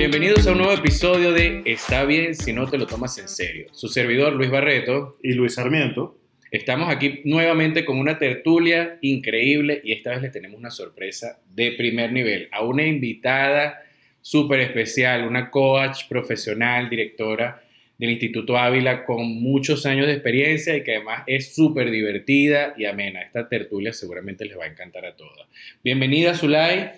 [0.00, 3.66] Bienvenidos a un nuevo episodio de Está bien si no te lo tomas en serio.
[3.72, 5.18] Su servidor Luis Barreto.
[5.22, 6.16] Y Luis Sarmiento.
[6.50, 11.72] Estamos aquí nuevamente con una tertulia increíble y esta vez le tenemos una sorpresa de
[11.72, 13.78] primer nivel a una invitada
[14.22, 17.62] súper especial, una coach profesional, directora
[17.98, 22.86] del Instituto Ávila con muchos años de experiencia y que además es súper divertida y
[22.86, 23.20] amena.
[23.20, 25.46] Esta tertulia seguramente les va a encantar a todas.
[25.84, 26.90] Bienvenida, Zulay.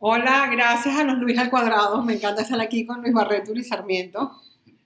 [0.00, 2.04] Hola, gracias a los Luis al cuadrado.
[2.04, 4.30] Me encanta estar aquí con Luis Barreto y Sarmiento.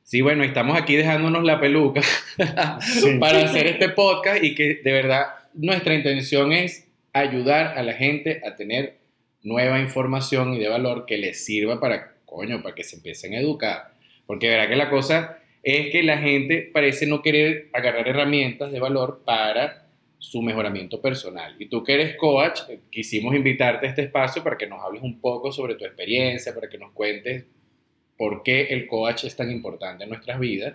[0.02, 2.00] Sí, bueno, estamos aquí dejándonos la peluca
[3.20, 8.40] para hacer este podcast y que de verdad nuestra intención es ayudar a la gente
[8.46, 9.00] a tener
[9.42, 13.40] nueva información y de valor que les sirva para, coño, para que se empiecen a
[13.40, 13.92] educar.
[14.26, 18.80] Porque verá que la cosa es que la gente parece no querer agarrar herramientas de
[18.80, 19.81] valor para
[20.22, 21.56] su mejoramiento personal.
[21.58, 25.02] Y tú que eres coach, eh, quisimos invitarte a este espacio para que nos hables
[25.02, 27.44] un poco sobre tu experiencia, para que nos cuentes
[28.16, 30.74] por qué el coach es tan importante en nuestras vidas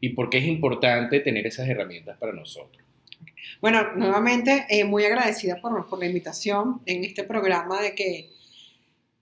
[0.00, 2.84] y por qué es importante tener esas herramientas para nosotros.
[3.60, 8.30] Bueno, nuevamente eh, muy agradecida por, por la invitación en este programa de que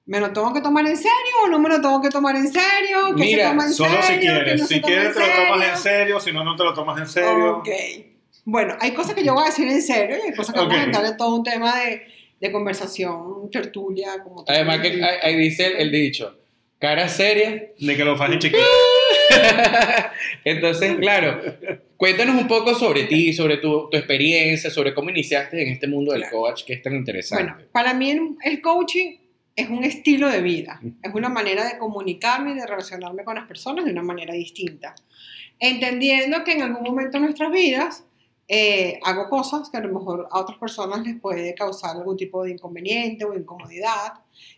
[0.06, 2.46] ¿Me lo tengo que tomar en serio o no me lo tengo que tomar en
[2.46, 3.12] serio?
[3.16, 4.06] ¿Qué Mira, se toma en Solo serio?
[4.06, 4.60] si ¿Qué quieres.
[4.60, 7.08] no si quieres te lo tomas en serio, si no, no te lo tomas en
[7.08, 7.56] serio.
[7.56, 7.68] Ok.
[8.48, 10.76] Bueno, hay cosas que yo voy a decir en serio y hay cosas que vamos
[10.76, 12.02] a entrar en todo un tema de,
[12.40, 16.38] de conversación, tertulia, como Además que ahí dice el, el dicho,
[16.78, 17.50] cara seria.
[17.78, 18.62] De que lo fajes chiquito.
[20.44, 21.40] Entonces, claro,
[21.96, 26.12] cuéntanos un poco sobre ti, sobre tu, tu experiencia, sobre cómo iniciaste en este mundo
[26.12, 26.36] del Claro.
[26.38, 27.44] coach que es tan interesante.
[27.44, 29.16] Bueno, para mí el- el coaching
[29.56, 33.46] es un estilo de vida, es una manera de comunicarme y de relacionarme con las
[33.48, 34.94] personas de una manera distinta.
[35.58, 38.04] Entendiendo que en algún momento de nuestras vidas
[38.48, 42.44] eh, hago cosas que a lo mejor a otras personas les puede causar algún tipo
[42.44, 44.14] de inconveniente o incomodidad.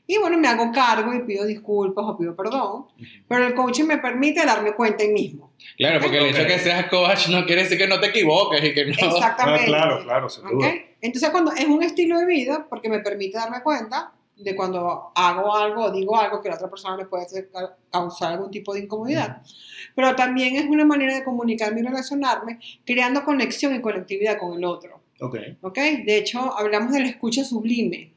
[0.06, 2.86] Y bueno, me hago cargo y pido disculpas o pido perdón,
[3.28, 5.53] pero el coaching me permite darme cuenta en mismo.
[5.76, 8.62] Claro, porque el hecho de que seas coach no quiere decir que no te equivoques
[8.62, 8.94] y que no...
[9.00, 9.66] Ah, Exactamente.
[9.66, 10.53] claro, claro, sin ¿Ok?
[10.53, 10.72] duda.
[11.00, 15.54] Entonces, cuando es un estilo de vida, porque me permite darme cuenta de cuando hago
[15.54, 18.72] algo o digo algo que la otra persona le puede hacer ca- causar algún tipo
[18.72, 19.43] de incomodidad.
[19.94, 24.65] Pero también es una manera de comunicarme y relacionarme, creando conexión y conectividad con el
[24.65, 25.00] otro.
[25.21, 25.37] Ok.
[25.62, 25.75] ¿Ok?
[26.04, 28.15] De hecho, hablamos de la escucha sublime,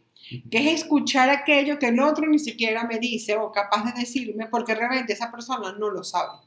[0.50, 4.46] que es escuchar aquello que el otro ni siquiera me dice o capaz de decirme,
[4.46, 6.38] porque realmente esa persona no lo sabe.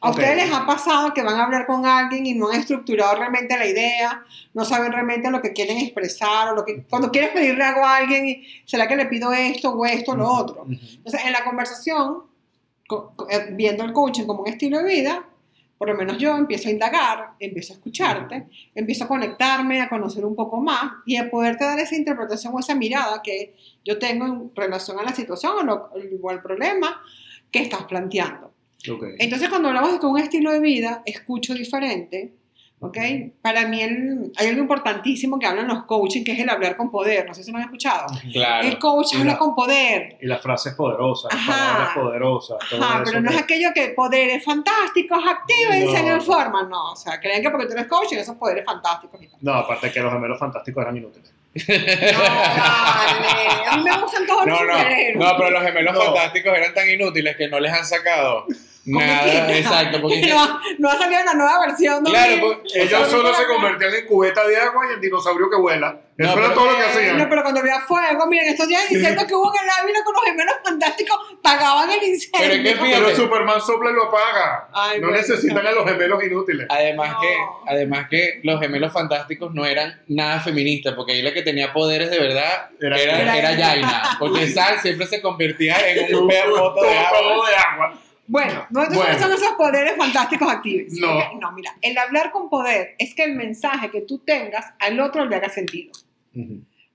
[0.00, 0.16] A Ok.
[0.18, 3.56] ustedes les ha pasado que van a hablar con alguien y no han estructurado realmente
[3.58, 4.22] la idea,
[4.54, 7.96] no saben realmente lo que quieren expresar, o lo que cuando quieres pedirle algo a
[7.96, 10.66] alguien, y, ¿será que le pido esto o esto o lo otro?
[10.68, 12.22] Entonces, en la conversación,
[12.86, 15.24] co- co- eh, viendo el coaching como un estilo de vida,
[15.76, 20.24] por lo menos yo empiezo a indagar, empiezo a escucharte, empiezo a conectarme, a conocer
[20.24, 23.54] un poco más y a poderte dar esa interpretación o esa mirada que
[23.84, 25.90] yo tengo en relación a la situación o, lo-
[26.22, 27.00] o al problema
[27.50, 28.52] que estás planteando.
[28.90, 29.04] Ok.
[29.18, 32.32] Entonces, cuando hablamos de un estilo de vida, escucho diferente,
[32.80, 32.96] ¿ok?
[33.42, 36.88] Para mí el- hay algo importantísimo que hablan los coaching, que es el hablar con
[36.90, 37.26] poder.
[37.26, 38.06] No sé si lo han escuchado.
[38.32, 38.68] Claro.
[38.68, 40.16] El coach Y habla la- con poder.
[40.22, 41.66] Y las frases poderosas, las Ajá.
[41.72, 42.58] palabras poderosas.
[42.70, 46.14] todo Ajá, pero no que- es aquello que poderes fantásticos, actívense No.
[46.14, 46.62] en forma.
[46.62, 49.28] No, o sea, creen que porque tú eres coaching, esos poderes fantásticos y.
[49.40, 51.32] No, aparte que los gemelos fantásticos eran inútiles.
[51.54, 51.64] No,
[52.20, 53.66] vale.
[53.68, 55.16] A mí me gustan todos los No, no, superhéroes.
[55.16, 56.00] no, pero los gemelos No.
[56.02, 58.46] fantásticos eran tan inútiles que no les han sacado
[58.88, 59.56] nada.
[59.58, 62.02] Exacto, porque No, no ha salido la nueva versión.
[62.02, 62.10] ¿no?
[62.10, 65.56] Claro, pues, Ellos no solo se convertían en cubeta de agua y en dinosaurio que
[65.56, 66.00] vuela.
[66.18, 67.28] Eso No, era pero- todo lo que No, hacían.
[67.30, 70.24] pero cuando había fuego, miren, estos días diciendo que hubo en el Ávila con los
[70.24, 72.40] gemelos fantásticos, pagaban el incendio.
[72.40, 74.68] Pero es que fíjate- Pero Superman sopla y lo apaga.
[74.72, 75.22] Ay, no bueno.
[75.22, 76.66] necesitan a los gemelos inútiles.
[76.70, 77.20] Además No.
[77.20, 77.36] que,
[77.68, 82.10] además que los gemelos fantásticos no eran nada feministas, porque ahí la que tenía poderes
[82.10, 83.52] de verdad Era- era, era, era.
[83.52, 86.74] Yaina, porque Sal siempre se convertía en un pedazo de agua.
[86.74, 87.92] todo de agua.
[88.28, 89.18] Bueno, no entonces Bueno.
[89.18, 90.92] son esos poderes fantásticos activos.
[91.00, 91.16] No.
[91.18, 91.24] ¿ok?
[91.40, 95.24] No, mira, el hablar con poder es que el mensaje que tú tengas al otro
[95.24, 95.92] le haga sentido.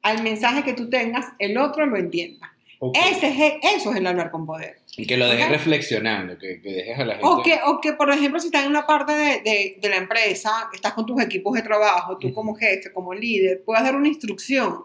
[0.02, 2.54] Al mensaje que tú tengas, el otro lo entienda.
[2.80, 2.98] Ok.
[2.98, 4.78] Ese es, eso es el hablar con poder.
[4.98, 5.52] Y que lo dejes Ok.
[5.54, 7.28] reflexionando, que, que dejes a la gente.
[7.28, 9.96] O que, o que, por ejemplo, si estás en una parte de, de- de la
[9.96, 12.36] empresa, estás con tus equipos de trabajo, tú Ujú.
[12.36, 14.82] como jefe, como líder, puedas dar una instrucción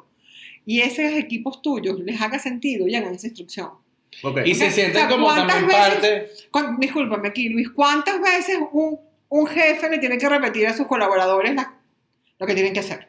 [0.65, 3.71] y esos equipos tuyos les haga sentido y hagan esa instrucción.
[4.23, 4.41] Ok.
[4.45, 6.31] Y se O sienten sea, como ¿cuántas también veces- parte.
[6.51, 8.99] Cu- Discúlpame aquí, Luis, ¿cuántas veces un,
[9.29, 11.75] un jefe le tiene que repetir a sus colaboradores la-
[12.39, 13.09] lo que tienen que hacer?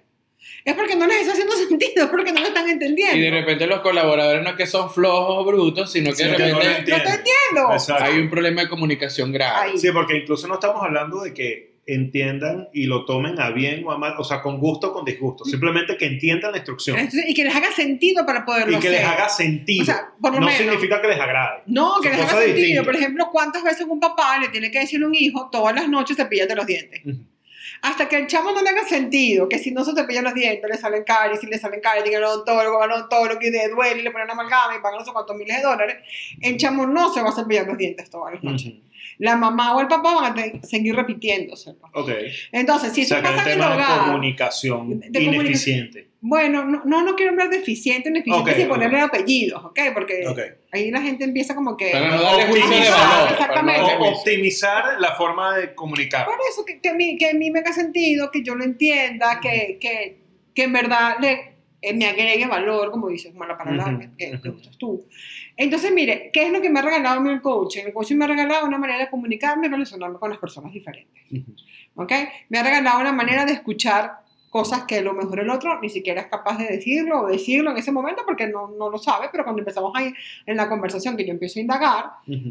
[0.63, 3.17] Es porque no les está haciendo sentido, es porque no lo están entendiendo.
[3.17, 6.31] Y de repente los colaboradores no es que son flojos o brutos, sino que Sino
[6.31, 7.73] de que no repente lo no te entiendo.
[7.73, 8.03] Exacto.
[8.03, 9.71] hay un problema de comunicación grave.
[9.71, 9.77] Ahí.
[9.77, 13.91] Sí, porque incluso no estamos hablando de que entiendan y lo tomen a bien o
[13.91, 15.45] a mal, o sea, con gusto o con disgusto.
[15.45, 18.89] Simplemente que entiendan la instrucción Entonces, y que les haga sentido para poderlo y que
[18.89, 19.13] les hacer.
[19.13, 19.81] haga sentido.
[19.83, 20.62] O sea, por lo no menos.
[20.62, 21.62] significa que les agrade.
[21.68, 22.56] No, que Son les haga sentido.
[22.56, 22.86] distintas.
[22.86, 25.88] Por ejemplo, ¿cuántas veces un papá le tiene que decirle a un hijo todas las
[25.89, 27.01] noches cepillate los dientes?
[27.81, 30.69] Hasta que el chamo no le haga sentido, que si no se cepilla los dientes,
[30.69, 34.01] le salen caries, si le salen caries, tiene el odontólogo, al odontólogo y le duele,
[34.01, 35.95] y le ponen amalgama y pagan no sé cuántos miles de dólares,
[36.42, 38.74] el chamo no se va a cepillar los dientes todas las noches.
[39.19, 41.77] La mamá o el papá van a seguir repitiéndoselo.
[41.94, 42.10] Ok.
[42.54, 46.07] Entonces, si o eso sea, que pasa en el tema de hogar, comunicación de ineficiente.
[46.21, 48.71] bueno, no, no, no quiero hablar de eficiente, ineficiente Ok, sin ok.
[48.74, 49.80] ponerle apellidos, ¿ok?
[49.94, 50.24] Porque
[50.71, 51.92] ahí la gente empieza como que...
[51.92, 53.31] Para no darle juicio de Optimizar, valor.
[53.33, 53.81] exactamente.
[53.81, 56.25] para no O optimizar la forma de comunicar.
[56.25, 58.63] Por eso que, que, a mí, que a mí me haga sentido, que yo lo
[58.63, 60.18] entienda, que, que,
[60.56, 61.49] que en verdad le,
[61.81, 64.60] eh, me agregue valor, como dices, como la palabra Ujú, que, que ujú.
[64.60, 65.06] usas tú.
[65.56, 67.84] Entonces, mire, ¿qué es lo que me ha regalado el coaching?
[67.86, 71.24] El coaching me ha regalado una manera de comunicarme y relacionarme con las personas diferentes.
[71.31, 71.56] Ujú.
[71.96, 72.12] ¿Ok?
[72.50, 75.90] Me ha regalado una manera de escuchar cosas que a lo mejor el otro ni
[75.90, 79.28] siquiera es capaz de decirlo o decirlo en ese momento porque no, no lo sabe,
[79.31, 80.12] pero cuando empezamos ahí
[80.46, 82.06] en la conversación que yo empiezo a indagar,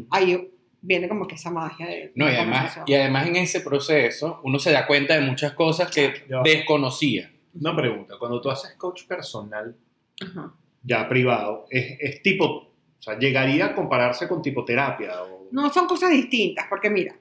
[0.09, 0.49] ahí
[0.81, 4.59] viene como que esa magia de No, y además, y además en ese proceso uno
[4.59, 7.31] se da cuenta de muchas cosas que desconocía.
[7.53, 8.15] Una pregunta.
[8.19, 9.75] Cuando tú haces coach personal,
[10.21, 10.53] Ajá.
[10.83, 15.23] ya privado, es, es tipo, o sea, llegaría a compararse con tipo terapia.
[15.23, 15.47] O...
[15.51, 17.15] No, son cosas distintas, porque mira,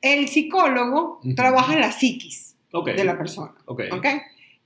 [0.00, 1.34] el psicólogo Ujú.
[1.34, 3.82] trabaja en la psiquis de la persona, Ok.
[3.92, 4.06] ¿ok?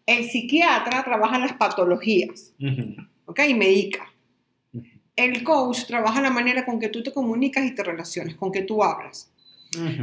[0.07, 2.95] El psiquiatra trabaja en las patologías, Ujú.
[3.27, 3.41] ¿ok?
[3.49, 4.13] Y medica.
[5.17, 8.63] El coach trabaja la manera con que tú te comunicas y te relaciones, con que
[8.63, 9.33] tú hablas.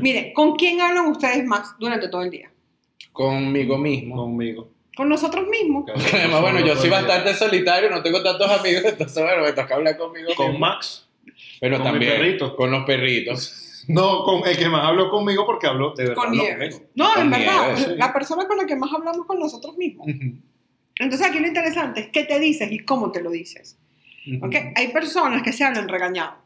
[0.02, 2.52] Mire, ¿con quién hablan ustedes más durante todo el día?
[3.12, 4.16] Conmigo mismo.
[4.18, 4.73] Conmigo.
[4.96, 5.86] Con nosotros mismos.
[6.14, 9.98] Además, bueno, yo soy bastante solitario, no tengo tantos amigos, entonces, bueno, me toca hablar
[9.98, 10.30] conmigo.
[10.36, 10.60] Con mismo.
[10.60, 11.08] Max.
[11.60, 12.56] Pero con mi también perrito.
[12.56, 13.60] con los perritos.
[13.86, 16.16] No, con el que más hablo conmigo porque hablo de verdad.
[16.16, 16.76] Con Nieves.
[16.76, 16.92] conmigo.
[16.96, 17.86] No, en verdad, sí.
[17.98, 20.08] la persona con la que más hablamos con nosotros mismos.
[21.00, 23.78] Entonces aquí lo interesante es qué te dices y cómo te lo dices.
[24.42, 24.56] ¿ok?
[24.76, 26.43] Hay personas que se hablan regañado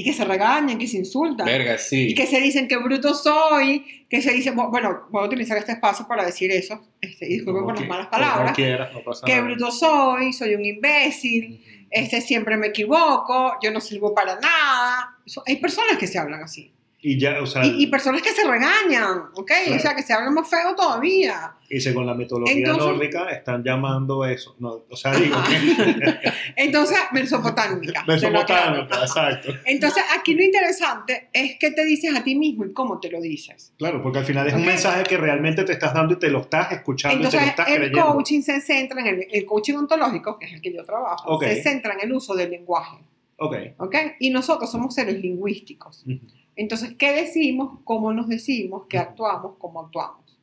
[0.00, 2.08] y que se regañan, que se insultan Verga, sí.
[2.08, 5.72] y que se dicen que bruto soy, que se dicen, bueno, voy a utilizar este
[5.72, 9.44] espacio para decir eso, este, disculpen por las malas palabras, quieras, no pasa que nada.
[9.44, 15.18] bruto soy, soy un imbécil, este, siempre me equivoco, yo no sirvo para nada.
[15.26, 16.72] Eso- hay personas que se hablan así.
[17.02, 19.46] Y ya, o sea, Y, y personas que se regañan, ¿ok?
[19.64, 19.76] Claro.
[19.76, 21.54] O sea, que se hablan más feo todavía.
[21.70, 24.54] y según la mitología Entonces- nórdica están llamando eso.
[24.58, 26.14] No, o sea, digo que
[26.56, 28.04] Entonces, mesopotámica.
[28.06, 29.52] Mesopotámica, exacto.
[29.64, 33.20] Entonces, aquí lo interesante es qué te dices a ti mismo y cómo te lo
[33.20, 33.72] dices.
[33.78, 34.66] Claro, porque al final es un Ok.
[34.66, 37.48] mensaje que realmente te estás dando y te lo estás escuchando y te Entonces, lo
[37.50, 38.12] estás el creyendo.
[38.12, 41.44] coaching se centra en el, el coaching ontológico, que es el que yo trabajo, Ok.
[41.44, 42.98] se centra en el uso del lenguaje,
[43.38, 43.56] Ok.
[43.78, 43.96] ¿ok?
[44.18, 46.04] Y nosotros somos seres lingüísticos.
[46.06, 46.20] Ujú.
[46.56, 47.78] Entonces, ¿qué decimos?
[47.84, 48.84] ¿Cómo nos decimos?
[48.88, 49.54] ¿Qué actuamos?
[49.58, 50.38] ¿Cómo actuamos?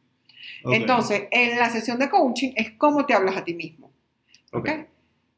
[0.64, 0.74] Ok.
[0.74, 3.92] Entonces, en la sesión de coaching es cómo te hablas a ti mismo,
[4.54, 4.70] Ok.
[4.70, 4.70] ¿ok?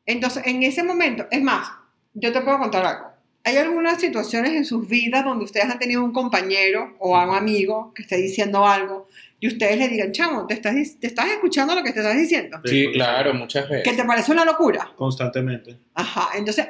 [0.05, 1.69] Entonces, en ese momento, es más,
[2.13, 3.05] yo te puedo contar algo.
[3.43, 7.35] ¿Hay algunas situaciones en sus vidas donde ustedes han tenido un compañero o a un
[7.35, 9.07] amigo que esté diciendo algo
[9.39, 12.59] y ustedes le digan, chamo, ¿te estás, te estás escuchando lo que te estás diciendo?
[12.65, 13.95] Sí, claro, muchas ¿Que veces.
[13.97, 14.91] te parece una locura?
[14.95, 15.77] Constantemente.
[15.93, 16.67] Ajá, entonces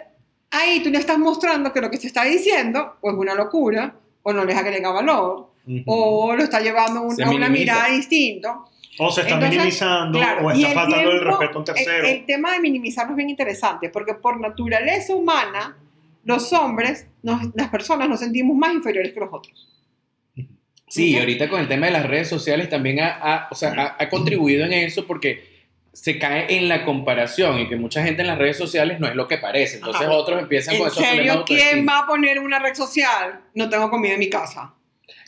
[0.51, 3.95] ahí tú le estás mostrando que lo que se está diciendo o es una locura
[4.23, 5.49] o no les agrega valor
[5.85, 8.59] o lo está llevando a una, a mirada distinta.
[8.97, 12.05] O se está Entonces, minimizando Claro, o está faltando el respeto a un tercero.
[12.07, 15.77] El, el tema de minimizarlo es bien interesante, porque por naturaleza humana,
[16.25, 19.69] los hombres, nos- las personas, nos sentimos más inferiores que los otros.
[20.87, 21.19] Sí, Ok.
[21.21, 24.09] ahorita con el tema de las redes sociales también ha, ha- o sea, ha, ha
[24.09, 25.48] contribuido en eso porque
[26.01, 29.15] se cae en la comparación y que mucha gente en las redes sociales no es
[29.15, 29.75] lo que parece.
[29.77, 30.11] Entonces Ajá.
[30.11, 33.41] otros empiezan con ¿En esos problemas de serio quién va a poner una red social?
[33.53, 34.73] No tengo comida en mi casa.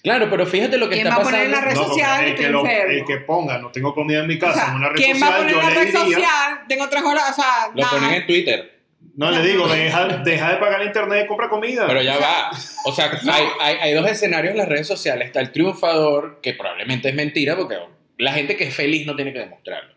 [0.01, 1.58] Claro, pero fíjate lo que ¿Quién está va a poner pasando.
[1.58, 2.25] en la red No, social?
[2.25, 4.75] el que, lo- el que ponga, no tengo comida en mi O casa, sea, en
[4.75, 6.62] una red ¿Quién social, va a poner en la red diría, social?
[6.70, 7.92] Tengo tres horas, o sea, Lo nada.
[8.00, 8.80] ponen en Twitter,
[9.18, 11.86] no le digo, deja, deja de pagar el internet y compra comida.
[11.86, 12.50] pero ya va.
[12.86, 15.28] O sea, hay, hay, hay dos escenarios en las redes sociales.
[15.28, 17.78] Está el triunfador, que probablemente es mentira porque
[18.18, 19.94] la gente que es feliz no tiene que demostrarlo.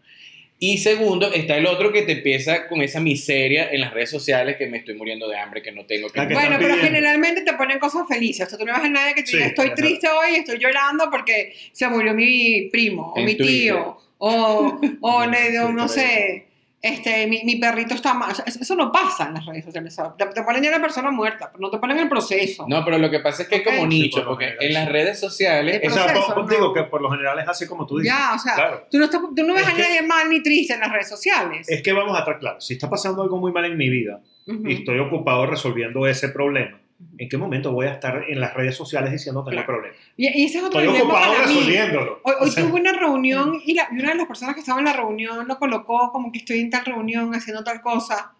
[0.58, 4.56] Y segundo, está el otro que te empieza con esa miseria en las redes sociales,
[4.56, 6.26] que me estoy muriendo de hambre, que no tengo que...
[6.26, 8.46] Que Bueno, pero generalmente te ponen cosas felices.
[8.46, 10.36] O sea, tú no vas a nadie que te Sí, diga, estoy es triste hoy,
[10.36, 13.54] estoy llorando porque se murió mi primo, o En mi Twitter.
[13.74, 16.46] tío, o, o le dio, Sí, no por sé,
[16.86, 18.30] este, mi, mi perrito está mal.
[18.30, 19.96] Eso eso no pasa en las redes sociales.
[20.18, 22.66] Te, te ponen ya la persona muerta, pero no te ponen el proceso.
[22.68, 23.82] No, pero lo que pasa es que es como.
[23.82, 25.80] Sí, nicho, por porque en las redes sociales...
[25.82, 26.48] El o sea, proceso, po- no.
[26.48, 28.14] digo que por lo general es así como tú dices.
[28.16, 28.86] ya, o sea, Claro.
[28.90, 30.92] tú, no estás- tú no ves Es a que- nadie mal ni triste en las
[30.92, 31.68] redes sociales.
[31.68, 34.20] Es que vamos a estar claros, si está pasando algo muy mal en mi vida
[34.46, 36.78] y estoy ocupado resolviendo ese problema,
[37.18, 39.66] ¿En qué momento voy a estar en las redes sociales diciendo que Claro.
[39.66, 39.98] tengo problemas?
[40.16, 41.54] Y, y ese es otro Estoy dilema ocupado para mí.
[41.54, 42.20] resolviéndolo.
[42.24, 44.60] Hoy, hoy O sea, tuve una reunión y, la- y una de las personas que
[44.60, 48.32] estaba en la reunión lo colocó como que estoy en tal reunión haciendo tal cosa.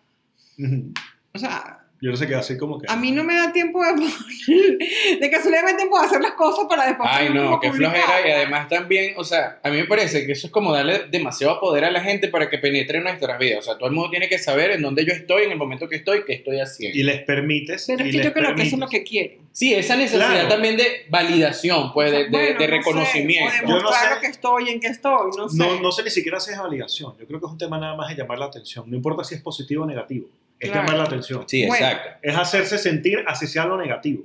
[0.59, 0.93] ujú.
[1.33, 2.87] O sea, Yo no sé qué así como que...
[2.87, 6.33] a mí no me da tiempo de poner, de casualidad me tiempo de hacer las
[6.33, 7.09] cosas para después.
[7.11, 8.29] Ay, no, qué flojera.
[8.29, 11.59] Y además también, o sea, a mí me parece que eso es como darle demasiado
[11.61, 13.61] poder a la gente para que penetre en nuestras vidas.
[13.61, 15.89] O sea, todo el mundo tiene que saber en dónde yo estoy, en el momento
[15.89, 16.99] que estoy, qué estoy haciendo.
[16.99, 17.85] Y les permites...
[17.87, 19.39] Pero y es que yo creo que eso es lo que quieren.
[19.53, 20.49] Sí, esa necesidad Claro.
[20.49, 23.53] también de validación, pues, de, de- Bueno, de no sé, reconocimiento.
[23.67, 24.11] Yo no sé.
[24.15, 25.57] lo que estoy, en qué estoy, no sé.
[25.57, 27.15] No, no sé ni siquiera si es validación.
[27.19, 28.85] Yo creo que es un tema nada más de llamar la atención.
[28.91, 30.27] No importa si es positivo o negativo.
[30.59, 30.83] Es Claro.
[30.87, 31.45] llamar la atención.
[31.49, 31.87] Sí, Bueno.
[31.87, 32.19] exacto.
[32.23, 34.25] Es hacerse sentir así sea lo negativo.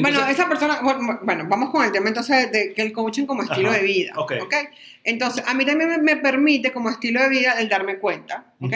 [0.00, 0.80] bueno, esa persona,
[1.22, 4.12] bueno, vamos con el tema entonces de que el coaching como estilo Ajá, de vida,
[4.16, 4.32] ok.
[4.42, 4.54] ¿ok?
[5.04, 8.72] Entonces, a mí también me, me permite como estilo de vida el darme cuenta, ¿ok?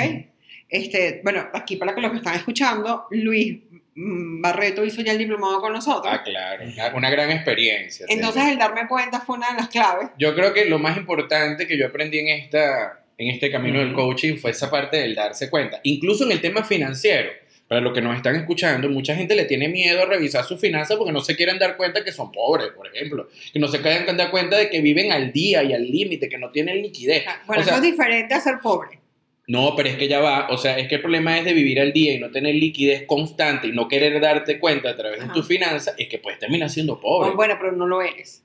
[0.68, 3.58] Este, bueno, aquí para que los que están escuchando, Luis
[3.94, 6.12] Barreto hizo ya el diplomado con nosotros.
[6.14, 8.06] ah, claro, una, una gran experiencia.
[8.06, 8.12] sí.
[8.12, 10.10] Entonces, el darme cuenta fue una de las claves.
[10.18, 13.92] yo creo que lo más importante que yo aprendí en, esta, en este camino del
[13.92, 15.80] coaching fue esa parte del darse cuenta.
[15.82, 17.30] Incluso en el tema financiero.
[17.66, 20.96] Para los que nos están escuchando, mucha gente le tiene miedo a revisar sus finanzas
[20.96, 23.28] porque no se quieren dar cuenta que son pobres, por ejemplo.
[23.52, 26.38] Que no se quieren dar cuenta de que viven al día y al límite, que
[26.38, 27.24] no tienen liquidez.
[27.46, 29.00] Bueno, O sea, eso es diferente a ser pobre.
[29.48, 31.80] No, pero es que ya va, o sea, es que el problema es de vivir
[31.80, 35.28] al día y no tener liquidez constante y no querer darte cuenta a través de
[35.28, 37.34] tus finanzas, es que puedes terminar siendo pobre.
[37.34, 38.42] Bueno, pero no lo eres.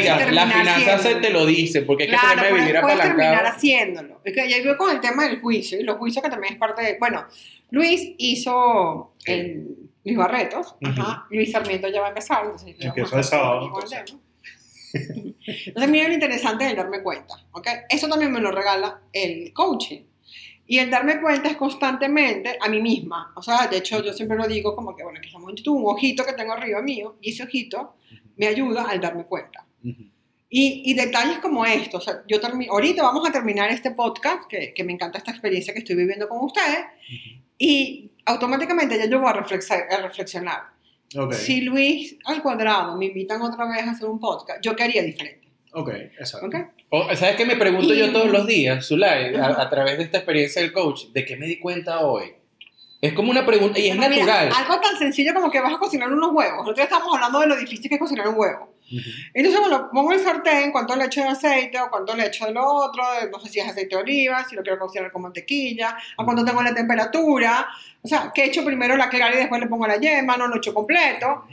[0.00, 2.80] Mira, puedes la finanza se te lo dice, porque es que el Claro, puedes, vivir
[2.80, 4.20] puedes terminar haciéndolo.
[4.24, 6.58] Es que ya iba con el tema del juicio, y los juicios que también es
[6.58, 6.96] parte de...
[6.98, 7.24] Bueno,
[7.70, 12.44] Luis hizo el, Luis Barretos, ajá, Luis Sarmiento ya va a empezar.
[12.44, 14.14] Entonces, Empezó el sábado, entonces.
[14.94, 17.66] Entonces, mira lo interesante del darme cuenta, ¿ok?
[17.88, 20.02] Eso también me lo regala el coaching.
[20.66, 23.32] Y el darme cuenta es constantemente a mí misma.
[23.36, 25.82] O sea, de hecho, yo siempre lo digo como que, bueno, que estamos en YouTube,
[25.82, 27.96] un ojito que tengo arriba mío, y ese ojito
[28.36, 29.66] me ayuda al darme cuenta.
[30.54, 34.42] Y, y detalles como esto, o sea, yo termi- ahorita vamos a terminar este podcast,
[34.48, 36.78] que, que me encanta esta experiencia que estoy viviendo con ustedes,
[37.58, 40.60] y automáticamente ya yo voy a, reflexar- a reflexionar.
[41.16, 44.82] Ok, Si Luis al cuadrado me invitan otra vez a hacer un podcast, yo qué
[44.84, 46.46] haría diferente, ok, exacto.
[46.46, 46.54] ¿ok?
[46.90, 49.62] O, ¿Sabes qué me pregunto Y- yo todos los días, Zulay, a, Ajá.
[49.62, 51.06] a través de esta experiencia del coach?
[51.14, 52.34] ¿De qué me di cuenta hoy?
[53.00, 54.52] Es como una pregunta, y es Pero mira, natural.
[54.54, 56.58] algo tan sencillo como que vas a cocinar unos huevos.
[56.58, 58.71] Nosotros estamos hablando de lo difícil que es cocinar un huevo.
[59.34, 62.52] Entonces, bueno, pongo el sartén, cuánto le echo de aceite o cuánto le echo de
[62.52, 65.96] lo otro, no sé si es aceite de oliva, si lo quiero cocinar con mantequilla,
[66.16, 67.66] a cuánto tengo la temperatura,
[68.02, 70.56] o sea, que echo primero la clara y después le pongo la yema, no lo
[70.56, 71.44] echo completo,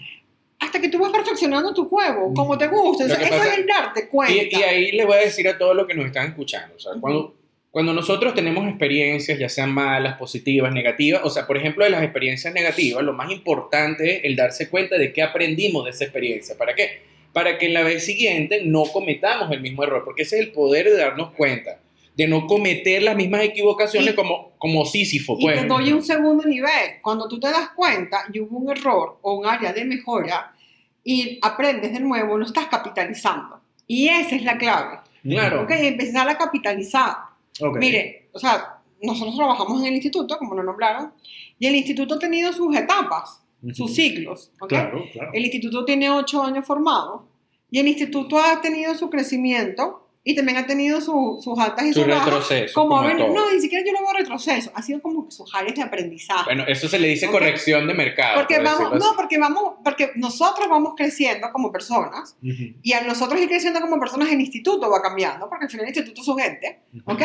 [0.59, 3.05] hasta que tú vas perfeccionando tu huevo, como te gusta.
[3.05, 4.33] O sea, eso pasa- es el darte cuenta.
[4.33, 6.79] Y, y ahí le voy a decir a todos los que nos están escuchando, o
[6.79, 7.35] sea, cuando,
[7.71, 12.01] cuando nosotros tenemos experiencias, ya sean malas, positivas, negativas, o sea, por ejemplo, de las
[12.03, 16.57] experiencias negativas, lo más importante es el darse cuenta de qué aprendimos de esa experiencia.
[16.57, 17.03] ¿Para qué?
[17.33, 20.51] Para que en la vez siguiente no cometamos el mismo error, porque ese es el
[20.51, 21.79] poder de darnos cuenta,
[22.15, 25.61] de no cometer las mismas equivocaciones Y- como, como Sísifo, Y pues.
[25.61, 26.99] te doy un segundo nivel.
[27.01, 30.53] Cuando tú te das cuenta y hubo un error o un área de mejora
[31.03, 33.61] y aprendes de nuevo, lo estás capitalizando.
[33.87, 34.99] Y esa es la clave.
[35.23, 35.63] Claro.
[35.63, 35.71] ¿ok?
[35.71, 37.13] Empezar a capitalizar.
[37.61, 37.77] Ok.
[37.77, 41.13] Mire, o sea, nosotros trabajamos en el instituto, como lo nombraron,
[41.57, 43.41] y el instituto ha tenido sus etapas,
[43.73, 44.51] Sus ciclos.
[44.59, 44.69] ¿ok?
[44.69, 45.31] Claro, claro.
[45.33, 47.27] El instituto tiene ocho años formado
[47.71, 51.93] y el instituto ha tenido su crecimiento y también ha tenido su- sus altas y
[51.93, 52.25] Su sus bajas.
[52.25, 52.73] retroceso.
[52.73, 55.81] Como como no, ni siquiera yo lo veo retroceso, ha sido como sus áreas de
[55.81, 56.43] aprendizaje.
[56.45, 57.31] Bueno, eso se le dice Ok.
[57.31, 58.35] corrección de mercado.
[58.35, 62.75] porque por vamos, no, porque vamos, porque nosotros vamos creciendo como personas Ujú.
[62.83, 65.89] y al nosotros ir creciendo como personas el instituto va cambiando, porque al final el
[65.95, 67.11] instituto es su gente, Ujú.
[67.13, 67.21] ¿ok?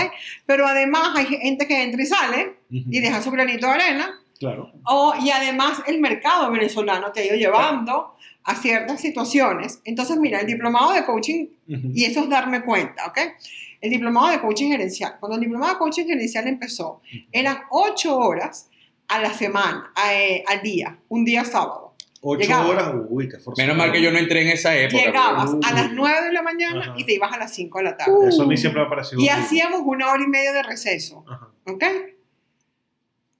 [0.47, 2.85] Pero además hay gente que entra y sale Ujú.
[2.91, 4.73] y deja su granito de arena, Claro.
[4.87, 9.81] o, y además el mercado venezolano te ha ido llevando a ciertas situaciones.
[9.85, 11.91] Entonces, mira, el diplomado de coaching, Ujú.
[11.95, 13.19] y eso es darme cuenta, ¿ok?
[13.81, 15.17] El diplomado de coaching gerencial.
[15.21, 17.01] Cuando el diplomado de coaching gerencial empezó,
[17.33, 18.69] eran ocho horas
[19.09, 21.95] a la semana, a- eh, al día, un día sábado.
[22.27, 22.67] Ocho Llegaba.
[22.69, 23.67] horas, uy, qué forzado.
[23.67, 25.05] Menos mal que yo no entré en esa época.
[25.05, 25.61] Llegabas Uy.
[25.63, 26.95] a las 9 de la mañana Ajá.
[26.97, 28.13] y te ibas a las 5 de la tarde.
[28.29, 29.21] Eso a mí siempre me ha parecido.
[29.21, 29.45] Y horrible.
[29.45, 31.49] hacíamos una hora y media de receso, Ajá.
[31.67, 31.85] ¿ok?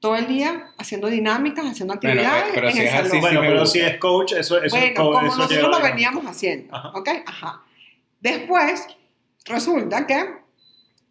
[0.05, 3.07] Todo el día haciendo dinámicas, haciendo Bueno, eh, actividades pero en si el es así,
[3.09, 3.21] salón.
[3.23, 6.77] Bueno, pero si es coach, eso, eso, bueno, co- como eso nosotros lo veníamos haciendo,
[6.77, 6.91] Ajá.
[6.95, 7.09] ¿ok?
[7.25, 7.63] Ajá.
[8.21, 8.87] Después,
[9.47, 10.27] resulta que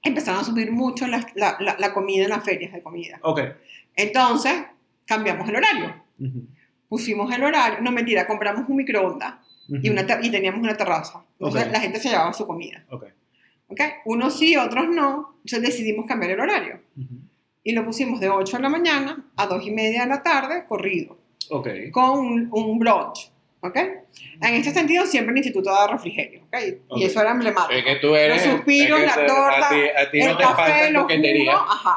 [0.04, 3.18] empezaron a subir mucho la, la- la- la comida en las ferias de comida.
[3.24, 3.40] Ok.
[3.96, 4.54] Entonces,
[5.08, 5.96] cambiamos el horario.
[6.20, 6.46] Ujú.
[6.88, 9.34] Pusimos el horario, no mentira, compramos un microondas
[9.70, 11.24] y, una y teníamos una terraza.
[11.40, 11.72] Entonces, Ok.
[11.74, 12.86] la gente se llevaba su comida.
[12.92, 13.06] Ok.
[13.70, 13.82] ¿ok?
[14.06, 15.38] Unos sí, otros no.
[15.44, 16.80] Entonces decidimos cambiar el horario.
[16.96, 17.16] Ujú.
[17.64, 20.66] Y lo pusimos de 8 de la mañana a 2 y media de la tarde,
[20.68, 21.18] corrido.
[21.50, 21.68] Ok.
[21.92, 23.30] con un, un brunch,
[23.60, 23.76] ¿ok?
[23.76, 26.56] En este sentido, siempre el instituto da refrigerio, ¿ok?
[26.88, 26.98] Ok.
[27.00, 27.74] Y eso era emblemático.
[27.74, 28.46] Es que tú eres.
[28.46, 30.90] Los suspiros, es que la torta, A ti, a ti no el te café, falta
[30.92, 31.54] los coquetería.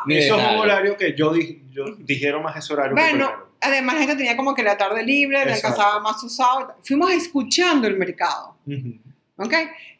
[0.08, 2.96] Eso es un horario que yo, di- yo dijeron más ese horario.
[2.96, 3.48] que Bueno, prefiero.
[3.60, 6.74] además la gente tenía como que la tarde libre, le alcanzaba más usado.
[6.82, 8.98] Fuimos escuchando el mercado, Ujú.
[9.38, 9.54] ¿ok?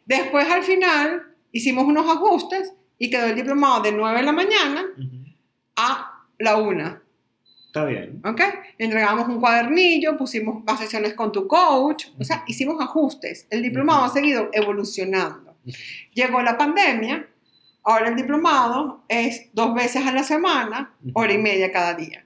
[0.05, 4.85] Después, al final, hicimos unos ajustes y quedó el diplomado de 9 de la mañana
[4.97, 5.16] Ujú.
[5.77, 6.99] A la 1.
[7.67, 8.21] Está bien.
[8.25, 8.41] ¿ok?
[8.77, 13.47] Entregamos un cuadernillo, pusimos más sesiones con tu coach, o sea, hicimos ajustes.
[13.49, 15.55] El diplomado ha seguido evolucionando.
[16.13, 17.27] Llegó la pandemia,
[17.83, 22.25] ahora el diplomado es dos veces a la semana, hora y media cada día.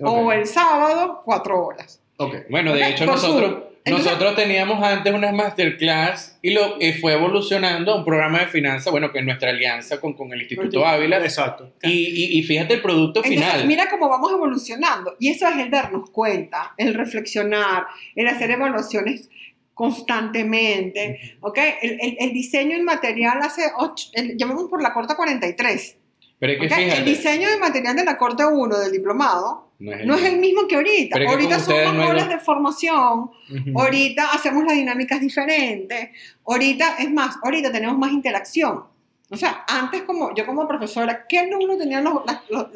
[0.00, 0.08] Ok.
[0.08, 2.02] O el sábado, cuatro horas.
[2.16, 2.34] Ok.
[2.50, 3.64] Bueno, de hecho, por nosotros.
[3.90, 8.90] Nosotros teníamos antes unas masterclass y lo y fue evolucionando a un programa de finanzas,
[8.90, 11.18] bueno, que es nuestra alianza con, con el Instituto Ávila.
[11.18, 11.72] Exacto.
[11.82, 13.66] Y, y, y fíjate el producto Entonces, final.
[13.66, 15.14] mira cómo vamos evolucionando.
[15.18, 19.28] Y eso es el darnos cuenta, el reflexionar, el hacer evaluaciones
[19.74, 21.36] constantemente.
[21.40, 21.58] ¿ok?
[21.82, 25.96] El, el- el diseño en material hace, ocho, el, llamamos por la corte 43.
[26.40, 26.72] Pero es que ¿ok?
[26.72, 26.98] fíjate.
[26.98, 30.24] El diseño de material de la corte 1 del diplomado no es el no es
[30.24, 30.66] el mismo.
[30.66, 31.14] que ahorita.
[31.16, 33.80] Pero ahorita son más no horas de formación, Ujú.
[33.80, 36.10] ahorita hacemos las dinámicas diferentes,
[36.46, 38.84] ahorita, es más, ahorita tenemos más interacción.
[39.30, 42.14] O sea, antes como yo como profesora, ¿qué alumno tenía los,
[42.48, 42.66] los,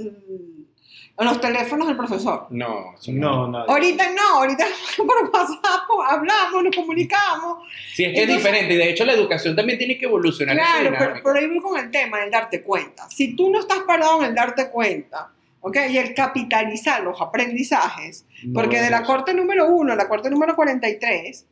[1.18, 2.46] los teléfonos del profesor?
[2.50, 3.64] No, No, nada.
[3.68, 4.64] Ahorita no, ahorita
[4.98, 7.66] por WhatsApp hablamos, nos comunicamos.
[7.94, 8.74] Sí, es que Entonces- es diferente.
[8.74, 10.56] Y de hecho, la educación también tiene que evolucionar.
[10.56, 13.08] Claro, pero por ahí voy con el tema del darte cuenta.
[13.08, 15.30] Si tú no estás parado en el darte cuenta,
[15.62, 15.76] ¿ok?
[15.90, 20.28] Y el capitalizar los aprendizajes, No porque de la corte número 1 a la corte
[20.28, 21.46] número 43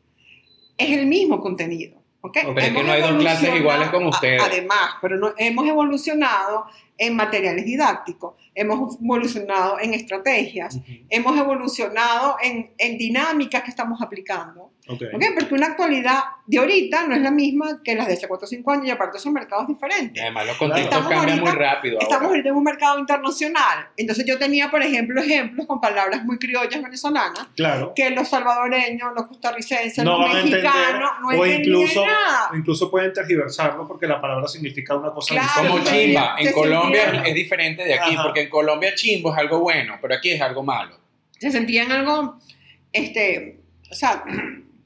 [0.76, 2.00] es el mismo contenido.
[2.22, 2.38] ¿ok?
[2.42, 4.42] Pero es que no hay dos clases iguales como ustedes.
[4.42, 6.66] Además, pero no, hemos evolucionado
[6.98, 10.92] en materiales didácticos, hemos evolucionado en estrategias, Ujú.
[11.08, 14.70] hemos evolucionado en, en dinámicas que estamos aplicando.
[14.90, 15.02] Ok.
[15.14, 15.22] ¿ok?
[15.38, 18.48] Porque una actualidad de ahorita no es la misma que las de hace 4 o
[18.48, 20.20] 5 años y aparte son mercados Y diferentes.
[20.22, 21.94] además, los contextos Estamos cambian ahorita- muy rápido.
[21.96, 22.04] ahora.
[22.04, 23.88] Estamos ahorita en un mercado internacional.
[23.96, 27.92] Entonces yo tenía, por ejemplo, ejemplos con palabras muy criollas venezolanas Claro.
[27.94, 32.50] que los salvadoreños, los costarricenses, No los entender, mexicanos no o entendían incluso, nada.
[32.52, 36.34] o incluso pueden tergiversarlo porque la palabra significa una cosa Claro, Como chimba.
[36.38, 38.22] En Colombia sentían- es diferente de aquí, Ajá.
[38.24, 40.96] porque en Colombia chimbo es algo bueno, pero aquí es algo malo.
[41.38, 42.38] Se sentían algo,
[42.92, 44.24] este, o sea,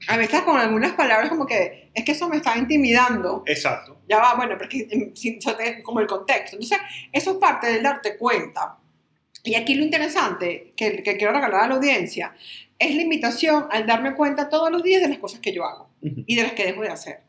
[0.07, 3.43] a veces con algunas palabras como que es que eso me está intimidando.
[3.45, 4.01] Exacto.
[4.07, 6.55] ya va, bueno, pero es que em, como el contexto.
[6.57, 6.79] Entonces,
[7.11, 8.77] eso es parte del darte cuenta.
[9.43, 12.33] Y aquí lo interesante que, que quiero regalar a la audiencia
[12.77, 15.89] es la invitación al darme cuenta todos los días de las cosas que yo hago
[16.01, 16.23] Ujú.
[16.25, 17.24] y de las que dejo de hacer.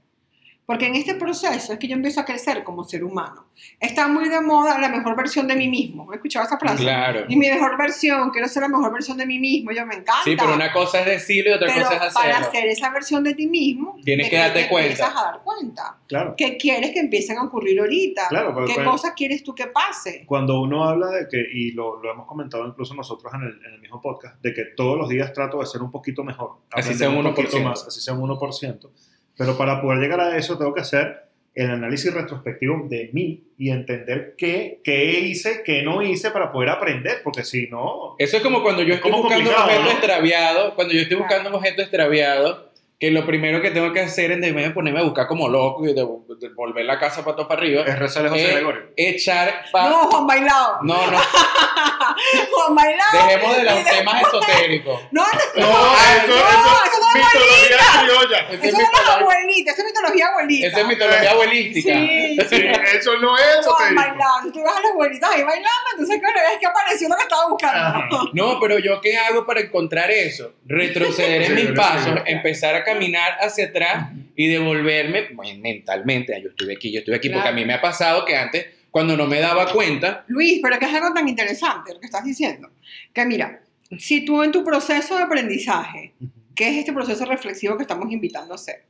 [0.67, 3.45] Porque en este proceso es que yo empiezo a crecer como ser humano.
[3.79, 6.13] Está muy de moda la mejor versión de mí mismo.
[6.13, 6.83] ¿He escuchado esa frase?
[6.83, 7.21] Claro.
[7.29, 10.25] Y mi mejor versión, quiero ser la mejor versión de mí mismo, yo me encanta.
[10.25, 12.49] Sí, pero una cosa es decirlo y otra Pero cosa es para hacerlo.
[12.49, 14.91] hacer esa versión de ti mismo, Tienes que darte te cuenta.
[14.91, 15.99] empiezas a dar cuenta.
[16.09, 16.35] Claro.
[16.37, 18.27] ¿Qué quieres que empiecen a ocurrir ahorita?
[18.29, 20.25] Claro, porque ¿Qué cuando- cosas quieres tú que pase?
[20.27, 23.75] Cuando uno habla de que, y lo, lo hemos comentado incluso nosotros en el, en
[23.75, 26.57] el mismo podcast, de que todos los días trato de ser un poquito mejor.
[26.73, 27.63] Así sea un poquito 1%.
[27.63, 28.91] más, así sea un 1%.
[29.37, 33.70] Pero para poder llegar a eso tengo que hacer el análisis retrospectivo de mí y
[33.70, 38.14] entender qué, qué hice, qué no hice para poder aprender, porque si no...
[38.18, 39.90] Eso es como cuando yo estoy buscando un objeto ¿no?
[39.90, 42.66] extraviado, cuando yo estoy buscando un objeto extraviado,
[42.99, 45.49] que lo primero que tengo que hacer es en vez de ponerme a buscar como
[45.49, 46.07] loco y de,
[46.41, 48.83] de volver la casa para todo para arriba, Es rezarle a José Gregorio.
[48.97, 50.79] echar pa- No, Juan Bailado.
[50.83, 51.19] No, no,
[52.53, 53.27] Juan Bailado.
[53.27, 55.01] dejemos de los temas esotéricos.
[55.13, 58.39] No, no, No, no, eso, no, eso eso no es mitología criolla.
[58.39, 60.67] Esa es Eso es mitología- abuelita, eso es mitología abuelita.
[60.69, 61.93] esa es mitología abuelística.
[61.95, 64.01] Sí, Sí, eso no es Juan esotérico.
[64.01, 64.53] Bailado.
[64.53, 67.49] Tú vas a las abuelitas ahí bailando, entonces claro, es que apareció lo que estaba
[67.49, 67.79] buscando.
[67.99, 68.09] Ajá.
[68.33, 70.53] No, pero yo qué hago para encontrar eso?
[70.67, 72.21] Retroceder en Sí, mis pasos, sí.
[72.27, 76.35] empezar a caminar hacia atrás y devolverme bueno, mentalmente.
[76.35, 77.57] ah, Yo estuve aquí, yo estuve aquí, porque a Claro.
[77.57, 80.94] mí me ha pasado que antes, cuando no me daba cuenta, Luis, pero que es
[80.94, 82.70] algo tan interesante lo que estás diciendo.
[83.12, 83.61] Que mira,
[83.99, 86.14] si tú en tu proceso de aprendizaje,
[86.55, 88.85] que es este proceso reflexivo que estamos invitando a hacer,